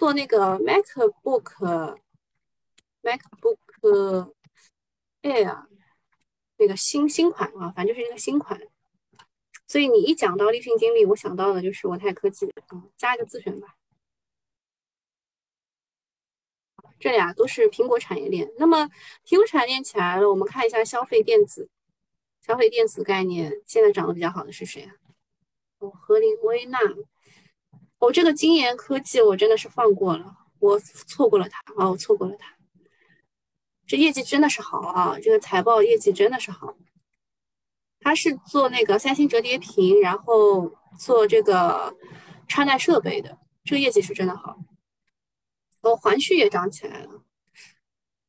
[0.00, 1.98] 做那个 MacBook
[3.02, 4.32] MacBook
[5.20, 5.66] Air
[6.56, 8.58] 那个新新款啊，反正就是一个新款。
[9.66, 13.76] 所以你一讲到立讯精密，我想到的就是国泰科技啊，加一个自选吧。
[16.98, 18.50] 这俩都是苹果产业链。
[18.56, 18.88] 那么
[19.26, 21.68] 苹果产业链起来了，我们看一下消费电子，
[22.40, 24.94] 消费电子概念现在涨得比较好的是谁啊？
[25.80, 26.78] 哦，和林威纳。
[28.00, 32.56] 哦，这个金研科技我真的是放过了，我错过了它啊，我错过了它。
[33.86, 36.76] 这业绩真的是好啊，这个财报业绩真的是好。
[38.00, 41.94] 它是做那个三星折叠屏，然后做这个
[42.48, 44.58] 穿戴设备的，这个业绩是真的好。
[45.82, 47.22] 哦，环旭也涨起来了，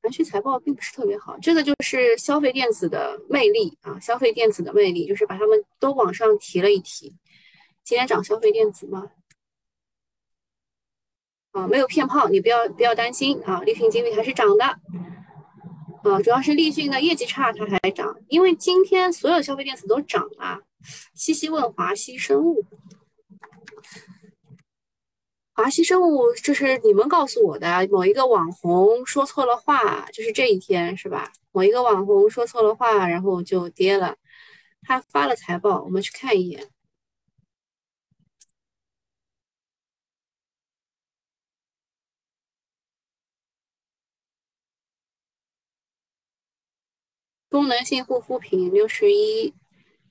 [0.02, 3.98] 环旭财报并不是特别好，这个就是消费电子的魅力啊！
[4.00, 7.16] 消费电子的魅力就是把他们都往上提了一提。
[7.84, 9.10] 今天涨消费电子吗？
[11.52, 13.62] 啊，没有骗炮，你不要不要担心啊！
[13.62, 14.66] 立讯精密还是涨的。
[14.66, 20.60] 啊，主要是立讯的业绩差，它还涨，因为今天所有消费电子都涨了。
[21.14, 22.66] 西西问华西生物，
[25.54, 31.32] 华西生物就是你们告诉我的，某一个网红说错了话，就是这一天是吧？
[31.52, 34.16] 某一个网红说错了话，然后就跌了。
[34.84, 36.68] 他发了财报，我们去看一眼。
[47.52, 49.54] 功能性护肤品六十一，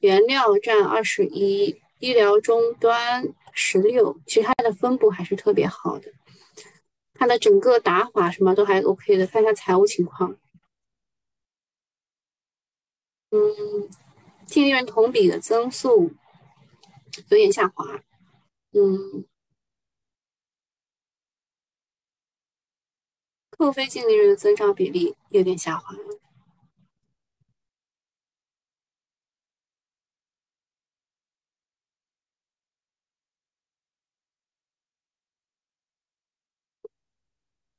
[0.01, 6.13] 原料占二十一，医疗终端十六，其实它的分布还是特别好的，
[7.15, 9.27] 它的整个打法什么都还 OK 的。
[9.27, 10.37] 看一下财务情况，
[13.31, 13.89] 嗯，
[14.45, 16.13] 净利润同比的增速
[17.31, 17.87] 有点下滑，
[18.73, 19.25] 嗯，
[23.49, 25.97] 扣非净利润的增长比例有点下滑。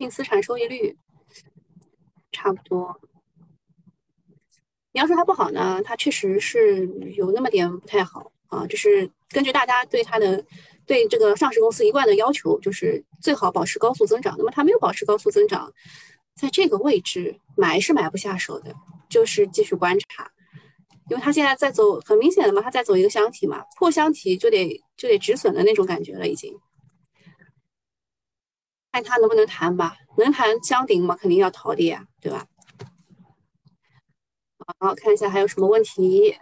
[0.02, 0.98] 净资产收益率
[2.32, 3.00] 差不多。
[4.92, 8.66] 你要说它不好呢，它确实是有那么点不太好啊。
[8.66, 10.44] 就是根据大家对它的
[10.88, 14.34] 对这个上市公司一贯的要求，就是最好保持高速增长。
[14.40, 15.72] 那么它没有保持高速增长，
[16.36, 18.74] 在这个位置买是买不下手的，
[19.08, 20.32] 就是继续观察，
[21.12, 26.52] 因为它现在在走很明显的嘛，它在走一个箱体嘛，破箱体就得就得止损的那种感觉了，已经。
[28.92, 32.48] 看他能不能谈吧，能谈箱顶嘛，肯定要逃的呀，对吧？
[34.80, 36.38] 好，看一下还有什么问题。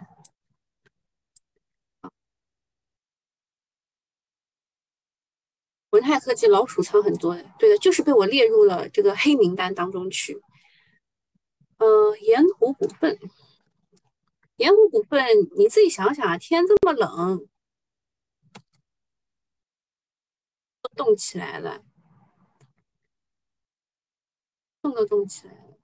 [5.90, 10.40] 文泰科技老鼠仓很多的，对的，就是被我列入了这个黑名单当中去。
[11.78, 13.18] 呃，盐湖股份，
[14.56, 15.26] 盐湖股份，
[15.56, 17.48] 你自己想想啊，天这么冷，
[20.82, 21.82] 都冻起来了。
[24.82, 25.76] 动都动起来了，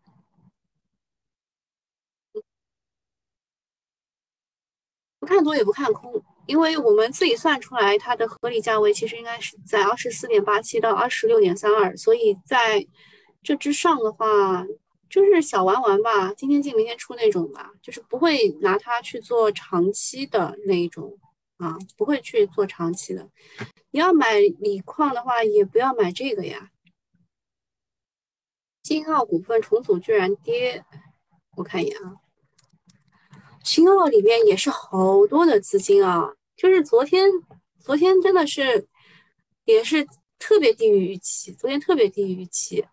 [5.19, 12.87] 不看多也不看空，因为我们自己算出来它的合理价位其实应该是在二十四点八七到二十六点三二，所以在
[13.43, 14.65] 这之上的话
[15.09, 21.19] 就是小玩玩吧，今天进明天出那种吧，就是不会拿它去做长期的那一种
[21.59, 23.29] 啊，不会去做长期的。
[23.91, 26.71] 你要买锂矿的话，也不要买这个呀。
[28.87, 30.85] 金奥股份重组居然跌，
[31.57, 32.15] 我看一眼啊。
[33.65, 37.29] 金奥里面也是好多的资金啊，就是昨天，
[37.81, 38.87] 昨天真的是
[39.65, 40.07] 也是
[40.39, 42.87] 特别低于预期，昨天特别低于预期，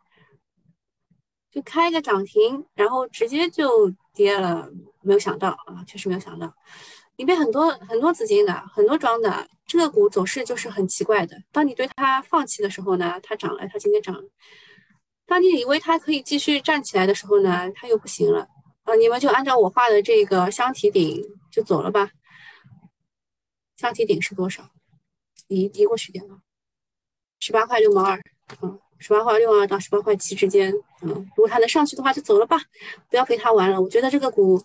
[1.52, 4.68] 就开一个涨停，然后直接就跌了，
[5.04, 6.52] 没有想到啊，确实没有想到，
[7.18, 11.39] 里面很多很多资金的，很多庄的，这个股走势就是很奇怪的。
[11.52, 14.20] 当你对它放弃的时候呢，它涨了，它今天涨。
[15.26, 18.47] 当你以为它可以继续站起来的时候呢，它又不行了
[18.84, 18.93] 啊！
[18.95, 22.11] 你们就按照我画的这个箱体顶就走了吧。
[23.78, 24.69] 箱体顶是多少？
[25.47, 26.38] 移移过去点了，
[27.39, 28.21] 十八块六毛二，
[28.61, 32.57] 嗯，十八块六毛二到十八块七之间，嗯，如果它能上去的话就走了吧，
[33.09, 33.82] 不要陪它玩了。
[33.82, 34.61] 我觉得这个股，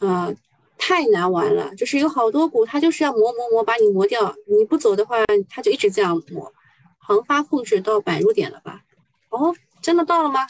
[0.00, 0.34] 呃，
[0.76, 5.16] 太难玩了，就是有好多股它就是要磨磨磨把你磨掉，你不走的话
[5.48, 6.52] 它就一直这样磨。
[6.98, 8.82] 航发控制到买入点了吧？
[9.30, 9.54] 哦。
[9.84, 10.46] 真的到了吗？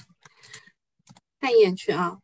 [1.41, 2.20] 看一眼去啊！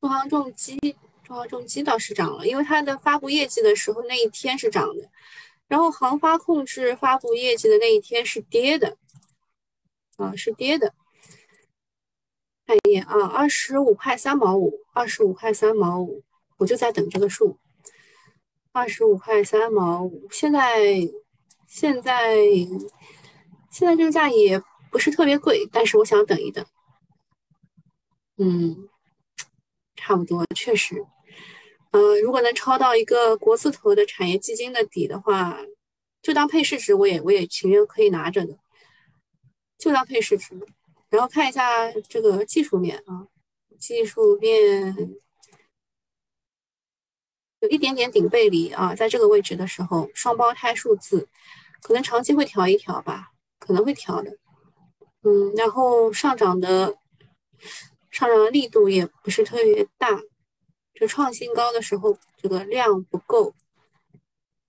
[0.00, 0.78] 中航重机，
[1.22, 5.10] 中航重机倒是涨了，因为它的发布业绩的时候那一天是涨的，
[5.66, 8.96] 然后航发控制发布业绩的那一天是跌的，
[10.16, 10.94] 啊，是跌的。
[12.64, 16.24] 看一眼啊，二十五块三毛五，二十五块三毛五，
[16.56, 17.58] 我就在等这个数，
[18.72, 21.06] 二十五块三毛五，现在
[21.66, 22.38] 现在。
[23.70, 26.64] 现在这个价也不是特别贵，但是我想等一等。
[28.36, 28.88] 嗯，
[29.96, 31.04] 差不多，确实。
[31.90, 35.58] 呃，如果能抄到一个国字头的产业基金的底的话，
[36.22, 38.58] 就当配市值，我也我也情愿可以拿着的，
[39.78, 40.54] 就当配市值。
[41.08, 43.26] 然后看一下这个技术面啊，
[43.78, 45.16] 技术面
[47.60, 51.26] 有一点点顶背离啊，在这个位置的时候，双胞胎数字
[51.80, 53.32] 可能长期会调一调吧。
[53.68, 54.30] 可能会调的，
[55.24, 56.96] 嗯，然后上涨的
[58.10, 60.18] 上涨的力度也不是特别大，
[60.94, 63.54] 就创新高的时候这个量不够，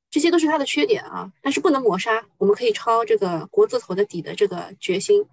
[0.09, 5.25] 这些都是它的缺点啊，但是不能抹杀我们可以抄这个国字头的底的这个决心。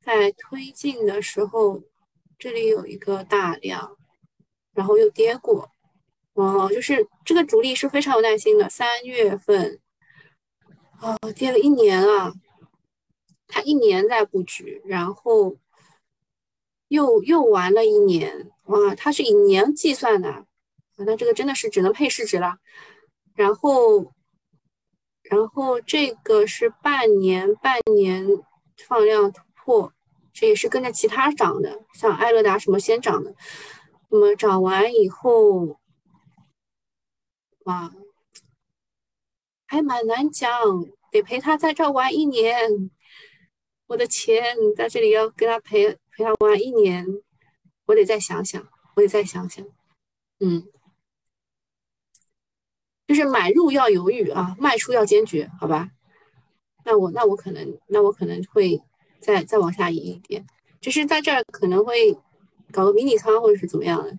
[0.00, 1.82] 在推进的时候，
[2.38, 3.98] 这里有一个大量，
[4.72, 5.70] 然后又跌过，
[6.32, 9.78] 哦，就是这个主力是非常有耐心的，三月份
[11.00, 12.32] 啊跌了一年啊。
[13.48, 15.56] 他一年在布局，然后
[16.88, 20.44] 又又玩了一年，哇，他是以年计算的，啊，
[20.96, 22.58] 那这个真的是只能配市值了。
[23.34, 24.12] 然后，
[25.22, 28.26] 然后这个是半年，半年
[28.86, 29.92] 放量突破，
[30.32, 33.34] 这也是跟着其他涨的，像艾乐达什么先涨的，
[34.08, 35.78] 那么涨完以后，
[37.64, 37.92] 哇，
[39.66, 40.50] 还蛮难讲，
[41.10, 42.90] 得陪他在这玩一年。
[43.88, 44.42] 我的钱
[44.76, 47.06] 在这里要跟他陪陪他玩一年，
[47.86, 48.66] 我得再想想，
[48.96, 49.64] 我得再想想。
[50.40, 50.66] 嗯，
[53.06, 55.90] 就是买入要犹豫啊，卖出要坚决，好吧？
[56.84, 58.80] 那我那我可能那我可能会
[59.20, 60.44] 再再往下移一点，
[60.80, 62.12] 就是在这儿可能会
[62.72, 64.18] 搞个迷你仓或者是怎么样的，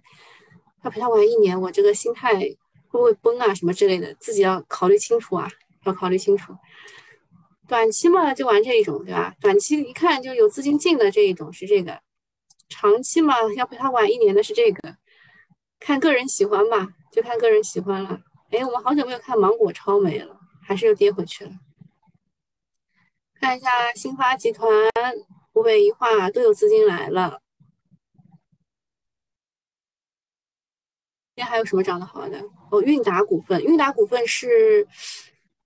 [0.84, 2.58] 要陪他玩一年，我这个心态会
[2.90, 5.50] 不会崩啊什么之类的，自己要考虑清楚啊，
[5.84, 6.54] 要考虑清楚。
[7.68, 9.36] 短期嘛，就玩这一种，对吧？
[9.42, 12.02] 短期一看就有资金进的这一种是这个，
[12.70, 14.96] 长期嘛，要陪他玩一年的是这个，
[15.78, 18.22] 看个人喜欢吧，就看个人喜欢了。
[18.52, 21.52] 哎，我们好久没有看芒果超美了，还是又跌回去了。
[23.42, 24.70] 看一下新发集团、
[25.52, 27.42] 湖北一化都有资金来了。
[31.36, 32.42] 今天还有什么涨得好的？
[32.72, 34.88] 哦，韵达股份，韵达股份是。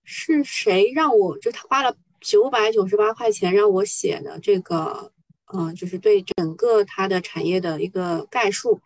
[0.04, 5.12] 是谁让我就他花了九百九十八块钱让我写的这个，
[5.54, 8.80] 嗯，就是对整个它的产业的一个概述，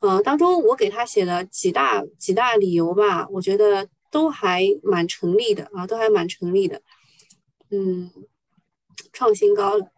[0.00, 6.82] 呃，当中我给他写的几大几大理由吧，我觉得都还蛮成立的啊，都还蛮成立的，
[7.70, 8.10] 嗯，
[9.12, 9.90] 创新高了，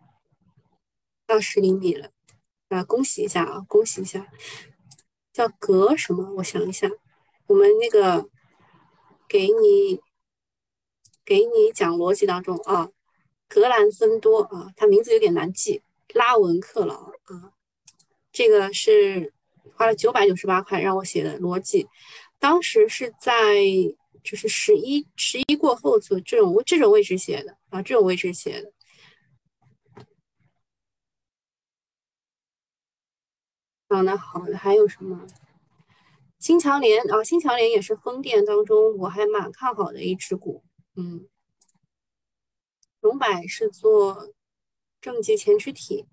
[1.26, 2.10] 二十厘米了，
[2.68, 4.26] 啊，恭喜一下啊，恭喜一下，
[5.32, 6.34] 叫格什么？
[6.36, 6.88] 我想一下，
[7.46, 8.28] 我们那个
[9.28, 10.00] 给你。
[11.30, 12.90] 给你讲逻辑当中啊，
[13.46, 15.80] 格兰芬多啊，他名字有点难记，
[16.12, 17.52] 拉文克劳啊，
[18.32, 19.32] 这个是
[19.76, 21.86] 花了九百九十八块让我写的逻辑，
[22.40, 23.62] 当时是在
[24.24, 28.72] 就是十一十一过后做这种这种位置写的啊，这种位置写的。
[33.88, 35.28] 长得好的还有什么？
[36.40, 40.64] 新强联啊，新强联也是风电当中我还蛮看好的一只股。
[41.00, 41.26] 嗯，
[43.00, 44.34] 龙柏是做
[45.00, 46.06] 正极前驱体，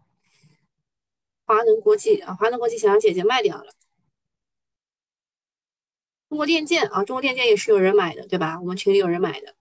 [1.46, 3.74] 华能国际啊，华能国际想让姐姐卖掉了。
[6.30, 8.60] 中国电建啊，中国电建也是有人买的，对吧？
[8.62, 9.56] 我们群里有人买的。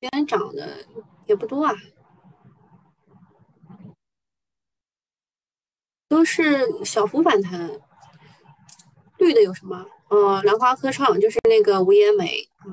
[0.00, 0.84] 今天涨的
[1.26, 1.72] 也不多啊，
[6.08, 7.85] 都是小幅反弹。
[9.18, 9.86] 绿的有什么？
[10.08, 12.66] 呃，兰花科创就是那个无烟煤啊。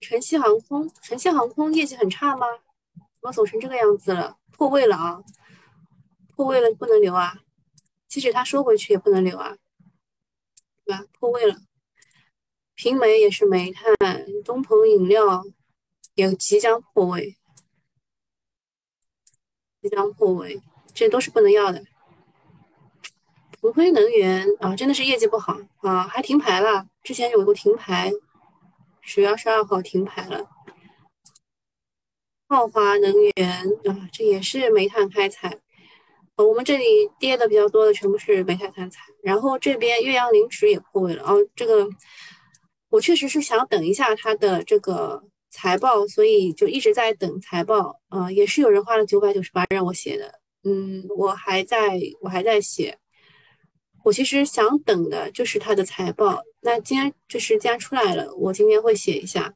[0.00, 2.46] 晨曦航空，晨曦航空业绩很差吗？
[2.94, 4.36] 怎么走成这个样子了？
[4.52, 5.22] 破位了啊！
[6.34, 7.40] 破位了不能留啊！
[8.06, 9.56] 即使它收回去也不能留啊，
[10.84, 11.04] 对吧？
[11.18, 11.56] 破位了。
[12.74, 13.96] 平煤也是煤炭，
[14.44, 15.44] 东鹏饮料
[16.14, 17.36] 也即将破位，
[19.80, 20.60] 即将破位，
[20.92, 21.84] 这都是不能要的。
[23.64, 26.86] 恒辉能源啊，真的是业绩不好啊，还停牌了。
[27.02, 28.12] 之前有过停牌，
[29.00, 30.46] 十月二十二号停牌了。
[32.46, 35.58] 浩华能源啊，这也是煤炭开采。
[36.36, 36.84] 呃，我们这里
[37.18, 39.00] 跌的比较多的全部是煤炭开采。
[39.22, 41.38] 然后这边岳阳林纸也破位了哦。
[41.56, 41.88] 这个
[42.90, 47.98] 我确实是想等一下它的这个财报，所以就一直在等财报。
[48.10, 50.38] 啊，也是有人花了九百九十八让我写的。
[50.64, 52.98] 嗯，我还在我还在写。
[54.04, 56.42] 我其实想等的就是它的财报。
[56.60, 59.54] 那今天就是既然出来了，我今天会写一下。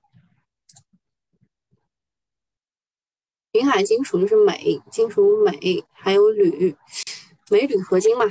[3.52, 6.74] 云海金属就是镁，金属镁还有铝，
[7.50, 8.24] 镁铝合金嘛。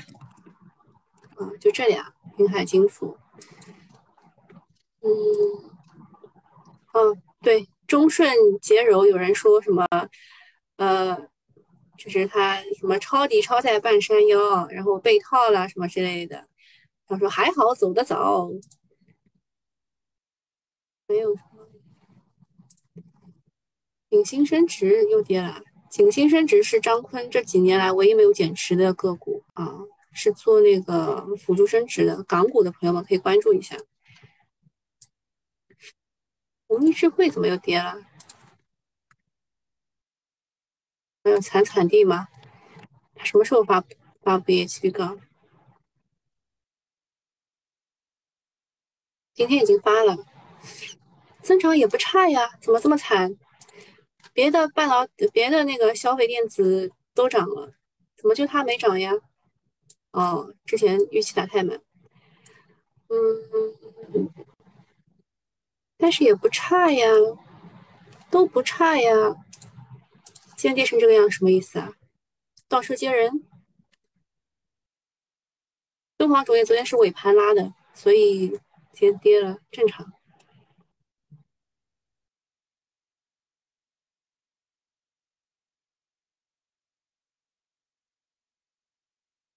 [1.35, 3.15] 啊，就这俩，云海金属。
[5.01, 5.09] 嗯，
[6.93, 8.27] 哦，对，中顺
[8.59, 9.85] 洁柔有人说什么？
[10.77, 11.29] 呃。
[11.97, 16.47] 就是他什么抄底抄在半山腰，然后被套了什么之类的。
[17.07, 18.49] 他说还好走得早，
[21.07, 21.67] 没有什么。
[24.09, 25.61] 景星升值又跌了。
[25.89, 29.79] 景星升值是张坤这几年来唯一没有减持的个股啊，
[30.11, 33.77] 是做那个辅助升值的港股的朋友们可以关注一下。
[36.67, 37.95] 红利智慧怎么又跌了？
[41.27, 42.29] 还有惨惨地吗？
[43.13, 43.83] 他什么时候发
[44.21, 45.17] 发布业绩预告？
[49.33, 50.25] 今天已经发了，
[51.41, 53.37] 增长也不差呀，怎么这么惨？
[54.31, 57.73] 别的半导别的那个消费电子都涨了，
[58.15, 59.11] 怎么就它没涨呀？
[60.11, 61.77] 哦，之前预期打太满。
[63.09, 64.31] 嗯，
[65.97, 67.05] 但是也不差呀，
[68.31, 69.11] 都不差呀。
[70.57, 71.93] 现在跌成这个样，什么意思啊？
[72.67, 73.45] 倒车接人？
[76.17, 78.49] 敦煌卓越昨天是尾盘拉的，所以
[78.91, 80.11] 今天跌了，正常。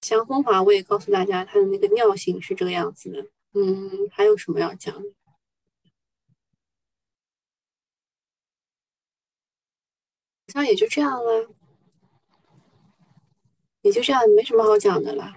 [0.02, 3.26] 像风华，我也告诉大家，它的那个尿性是这个样子的。
[3.54, 4.94] 嗯，还有什么要讲？
[4.94, 5.02] 好
[10.50, 11.48] 像也就这样了，
[13.82, 15.32] 也就这样，没什么好讲的了。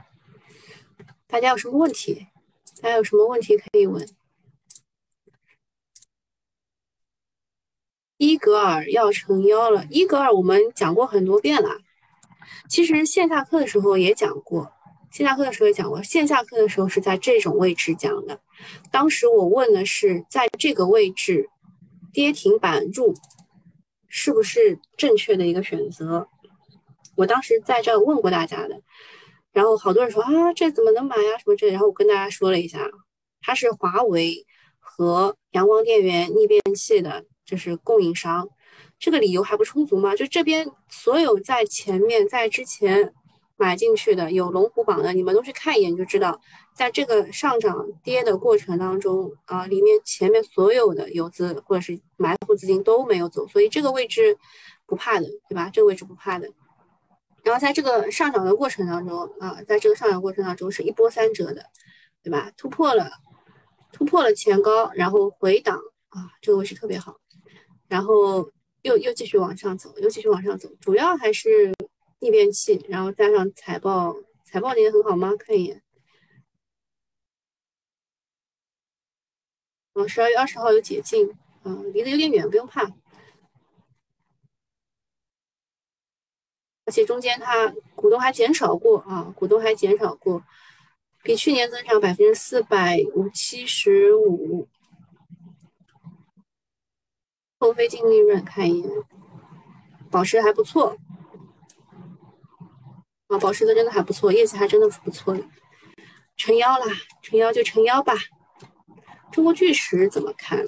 [1.28, 2.28] 大家有什么问题？
[2.82, 4.08] 大家有什么问题可以问？
[8.18, 11.80] 伊格尔要成妖了，伊格尔我们讲过很多遍了。
[12.70, 14.72] 其实线下课的时候也讲过，
[15.12, 18.40] 线下课的时候也讲过，线下课的时候是在这种位置讲的。
[18.92, 21.50] 当时我问的是，在这个位置
[22.12, 23.14] 跌停板入
[24.16, 26.28] 是不是正确的一个选择？
[27.16, 28.80] 我当时在这问过大家的，
[29.52, 31.36] 然后好多人说啊，这怎么能买呀？
[31.40, 31.72] 什么这？
[31.72, 32.88] 然后我跟大家说了一下，
[33.42, 34.46] 它是华为
[34.80, 38.48] 和阳光电源逆变器的，就是供应商。
[39.00, 40.16] 这个理由还不充足吗？
[40.16, 43.12] 就这边所有在前面在之前
[43.56, 46.42] 买进去的有龙虎榜的，你们都去看一眼就知道，
[46.76, 54.38] 在这个上涨跌的过程当中啊，里面前面所有的游资或者是埋伏资金都没有走，所以这个位置
[54.86, 55.70] 不怕的，对吧？
[55.72, 56.50] 这个位置不怕的。
[57.44, 61.64] 然后在这个上涨的过程当中啊，在这个上涨过程当中是一波三折的，
[62.24, 62.52] 对吧？
[62.58, 63.12] 突破了，
[63.92, 65.78] 突破了前高，然后回档
[66.10, 67.18] 啊，这个位置特别好，
[67.88, 68.50] 然后。
[68.84, 71.74] 又又继续往上走，又继续往上走，主要还是
[72.24, 74.16] 逆变器，然后加上财报，
[74.46, 75.34] 财报今天很好吗？
[75.38, 75.84] 看一眼。
[79.92, 81.30] 哦，十二月二十号有解禁，
[81.64, 82.84] 啊，离得有点远，不用怕。
[86.86, 90.42] 而且中间它股东还减少过啊，股东还减少过，
[91.24, 94.70] 比去年增长百分之四百五七十五。
[97.60, 98.90] 后非净利润看一眼，
[100.10, 100.98] 保持还不错
[103.34, 105.44] 啊，保持的真的还不错，业绩还真的是不错的。
[106.38, 106.86] 成妖啦，
[107.24, 108.14] 成妖就成妖吧。
[109.32, 110.68] 中国巨石怎么看？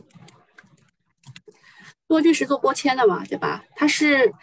[2.07, 3.63] 中国巨石做玻纤的嘛，对吧？
[3.75, 4.33] 它是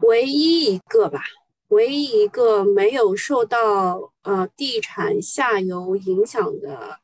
[0.00, 1.22] 唯一一个吧，
[1.68, 6.98] 唯一一个没有受到呃地产下游影响的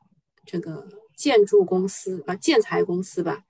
[0.45, 3.43] 这个建筑公司啊，建材公司吧。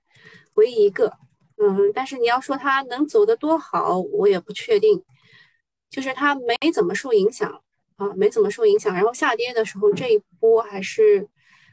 [0.53, 1.13] 唯一一个，
[1.57, 5.03] 嗯，但是你要说它能走得多好，我也不确定。
[5.89, 7.61] 就是它没怎么受影响
[7.95, 8.93] 啊，没怎么受影响。
[8.93, 11.27] 然后下跌的时候，这一波还是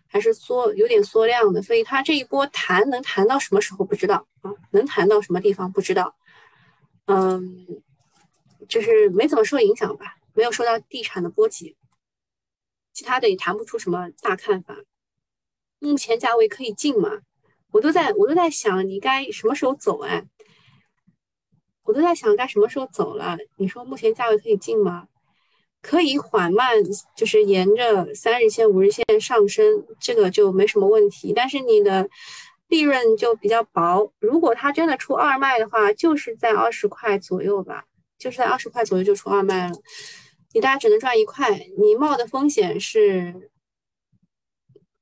[0.06, 1.60] 还是缩，有点缩量的。
[1.62, 4.52] 所以它这一波弹能弹到什么时候不知道啊？
[4.70, 6.14] 能弹到什么地方不知道。
[7.06, 7.66] 嗯，
[8.68, 11.76] 就是没怎么受影响吧，没有受到地产的波及。
[12.92, 14.76] 其他的也谈不出什么大看法。
[15.78, 17.22] 目前价位可以进吗？
[17.72, 20.26] 我都在，我都在想你该什么时候走哎？
[21.84, 23.36] 我都在想该什么时候走了。
[23.56, 25.08] 你说目前价位可以进吗？
[25.80, 26.76] 可以缓慢，
[27.16, 31.32] 就是沿着三日线、五日线上升，这个就没什么问题。
[31.34, 32.08] 但是你的
[32.68, 34.12] 利润就比较薄。
[34.18, 37.84] 如果它真的出二卖的话，就是在二十块左右吧，
[38.18, 39.74] 就是在二十块左右就出二卖了。
[40.52, 43.50] 你大家只能赚一块，你冒的风险是。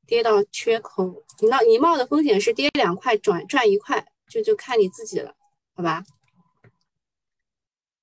[0.07, 5.37] 跌到缺口，你冒你冒的风险是跌两块转赚一块，就就看你自己了，
[5.77, 6.03] 好吧？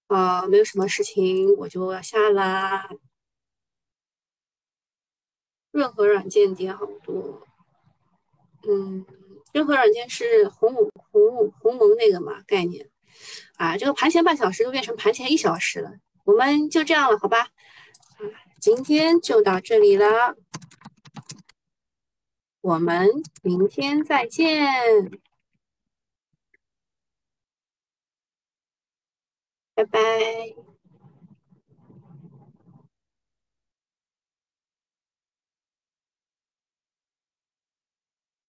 [0.07, 2.89] 啊，没有什么事情，我就要下啦。
[5.71, 7.43] 润和软件跌好多，
[8.67, 9.05] 嗯，
[9.53, 12.89] 润和软件是鸿鸿鸿蒙那个嘛概念
[13.57, 15.91] 啊，这个盘前半小时都变成盘前一小时了，
[16.23, 17.41] 我们就这样了，好吧？
[17.41, 18.23] 啊，
[18.59, 20.35] 今天就到这里了。
[22.61, 23.07] 我们
[23.43, 25.11] 明天再见，
[29.77, 30.66] 拜拜。